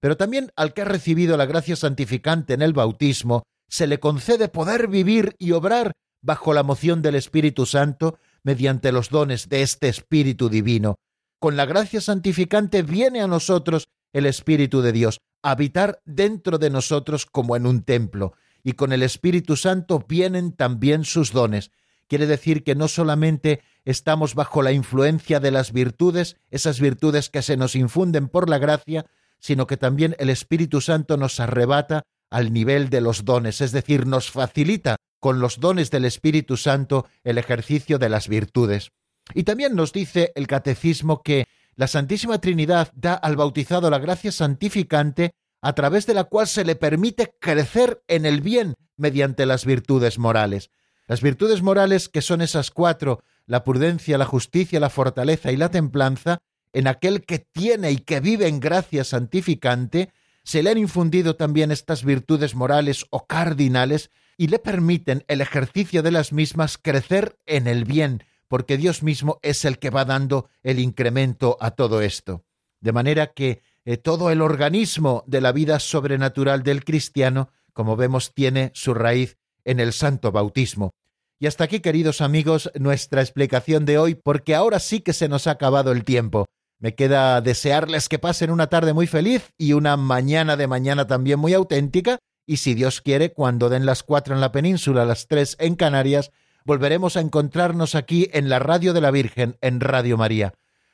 [0.00, 4.48] Pero también al que ha recibido la gracia santificante en el bautismo, se le concede
[4.48, 5.92] poder vivir y obrar
[6.22, 10.96] bajo la moción del Espíritu Santo mediante los dones de este Espíritu Divino.
[11.38, 16.70] Con la gracia santificante viene a nosotros el Espíritu de Dios, a habitar dentro de
[16.70, 21.70] nosotros como en un templo, y con el Espíritu Santo vienen también sus dones.
[22.08, 27.42] Quiere decir que no solamente estamos bajo la influencia de las virtudes, esas virtudes que
[27.42, 29.06] se nos infunden por la gracia,
[29.38, 34.06] sino que también el Espíritu Santo nos arrebata al nivel de los dones, es decir,
[34.06, 38.90] nos facilita con los dones del Espíritu Santo el ejercicio de las virtudes.
[39.34, 41.46] Y también nos dice el Catecismo que
[41.76, 45.32] la Santísima Trinidad da al bautizado la gracia santificante
[45.62, 50.18] a través de la cual se le permite crecer en el bien mediante las virtudes
[50.18, 50.70] morales.
[51.06, 55.70] Las virtudes morales, que son esas cuatro, la prudencia, la justicia, la fortaleza y la
[55.70, 56.38] templanza,
[56.72, 60.12] en aquel que tiene y que vive en gracia santificante,
[60.44, 66.02] se le han infundido también estas virtudes morales o cardinales y le permiten el ejercicio
[66.02, 70.48] de las mismas crecer en el bien, porque Dios mismo es el que va dando
[70.62, 72.44] el incremento a todo esto.
[72.80, 78.34] De manera que eh, todo el organismo de la vida sobrenatural del cristiano, como vemos,
[78.34, 80.92] tiene su raíz en el santo bautismo.
[81.38, 85.46] Y hasta aquí, queridos amigos, nuestra explicación de hoy, porque ahora sí que se nos
[85.46, 86.46] ha acabado el tiempo.
[86.78, 91.38] Me queda desearles que pasen una tarde muy feliz y una mañana de mañana también
[91.38, 92.18] muy auténtica
[92.50, 96.32] y si Dios quiere, cuando den las cuatro en la península, las tres en Canarias,
[96.64, 100.52] volveremos a encontrarnos aquí en la Radio de la Virgen, en Radio María.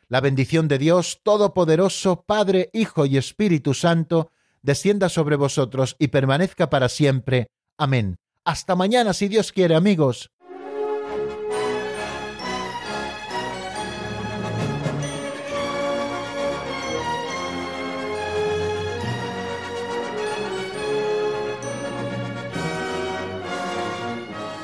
[0.08, 4.30] La bendición de Dios Todopoderoso, Padre, Hijo y Espíritu Santo,
[4.62, 7.48] descienda sobre vosotros y permanezca para siempre.
[7.76, 8.18] Amén.
[8.44, 10.30] Hasta mañana, si Dios quiere, amigos.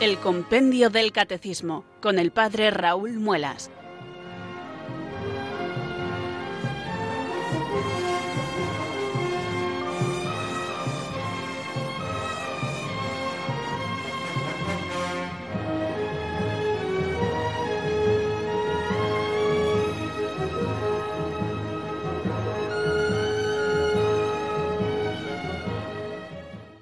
[0.01, 3.70] El Compendio del Catecismo con el Padre Raúl Muelas.